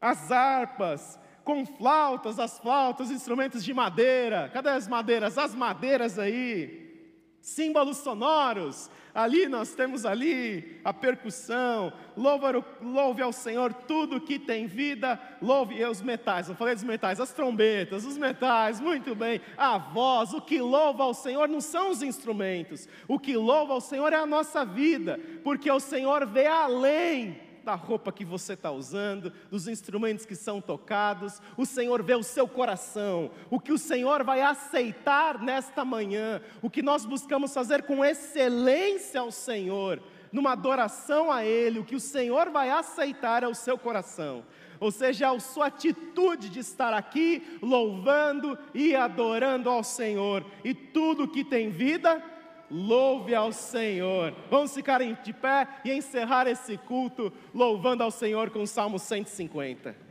as 0.00 0.30
harpas, 0.30 1.18
com 1.44 1.66
flautas, 1.66 2.38
as 2.38 2.58
flautas, 2.60 3.10
instrumentos 3.10 3.64
de 3.64 3.74
madeira. 3.74 4.48
Cadê 4.52 4.68
as 4.70 4.86
madeiras? 4.86 5.36
As 5.36 5.54
madeiras 5.54 6.18
aí. 6.18 6.88
Símbolos 7.40 7.96
sonoros, 7.96 8.90
Ali 9.14 9.48
nós 9.48 9.74
temos 9.74 10.06
ali 10.06 10.80
a 10.84 10.92
percussão, 10.92 11.92
louve, 12.16 13.22
ao 13.22 13.32
Senhor 13.32 13.72
tudo 13.72 14.20
que 14.20 14.38
tem 14.38 14.66
vida, 14.66 15.20
louve 15.42 15.84
os 15.84 16.00
metais, 16.00 16.48
eu 16.48 16.54
falei 16.54 16.74
dos 16.74 16.84
metais, 16.84 17.20
as 17.20 17.32
trombetas, 17.32 18.04
os 18.04 18.16
metais, 18.16 18.80
muito 18.80 19.14
bem, 19.14 19.40
a 19.56 19.78
voz, 19.78 20.32
o 20.32 20.40
que 20.40 20.60
louva 20.60 21.02
ao 21.02 21.14
Senhor 21.14 21.48
não 21.48 21.60
são 21.60 21.90
os 21.90 22.02
instrumentos, 22.02 22.88
o 23.08 23.18
que 23.18 23.36
louva 23.36 23.72
ao 23.72 23.80
Senhor 23.80 24.12
é 24.12 24.16
a 24.16 24.26
nossa 24.26 24.64
vida, 24.64 25.18
porque 25.42 25.70
o 25.70 25.80
Senhor 25.80 26.26
vê 26.26 26.46
além 26.46 27.49
da 27.64 27.74
roupa 27.74 28.12
que 28.12 28.24
você 28.24 28.54
está 28.54 28.70
usando, 28.70 29.32
dos 29.50 29.68
instrumentos 29.68 30.26
que 30.26 30.34
são 30.34 30.60
tocados. 30.60 31.40
O 31.56 31.66
Senhor 31.66 32.02
vê 32.02 32.14
o 32.14 32.22
seu 32.22 32.48
coração, 32.48 33.30
o 33.50 33.60
que 33.60 33.72
o 33.72 33.78
Senhor 33.78 34.24
vai 34.24 34.40
aceitar 34.42 35.40
nesta 35.40 35.84
manhã, 35.84 36.40
o 36.62 36.70
que 36.70 36.82
nós 36.82 37.04
buscamos 37.04 37.52
fazer 37.52 37.82
com 37.82 38.04
excelência 38.04 39.20
ao 39.20 39.30
Senhor, 39.30 40.02
numa 40.32 40.52
adoração 40.52 41.30
a 41.30 41.44
Ele, 41.44 41.80
o 41.80 41.84
que 41.84 41.96
o 41.96 42.00
Senhor 42.00 42.50
vai 42.50 42.70
aceitar 42.70 43.42
é 43.42 43.48
o 43.48 43.54
seu 43.54 43.76
coração. 43.76 44.44
Ou 44.78 44.90
seja, 44.90 45.30
a 45.30 45.38
sua 45.38 45.66
atitude 45.66 46.48
de 46.48 46.60
estar 46.60 46.94
aqui 46.94 47.58
louvando 47.60 48.58
e 48.72 48.96
adorando 48.96 49.68
ao 49.68 49.84
Senhor, 49.84 50.44
e 50.64 50.72
tudo 50.72 51.28
que 51.28 51.44
tem 51.44 51.68
vida, 51.68 52.22
Louve 52.70 53.34
ao 53.34 53.52
Senhor. 53.52 54.32
Vamos 54.50 54.72
ficar 54.72 55.00
de 55.00 55.32
pé 55.32 55.66
e 55.84 55.92
encerrar 55.92 56.46
esse 56.46 56.76
culto 56.78 57.32
louvando 57.52 58.02
ao 58.02 58.10
Senhor 58.10 58.50
com 58.50 58.62
o 58.62 58.66
Salmo 58.66 58.98
150. 58.98 60.09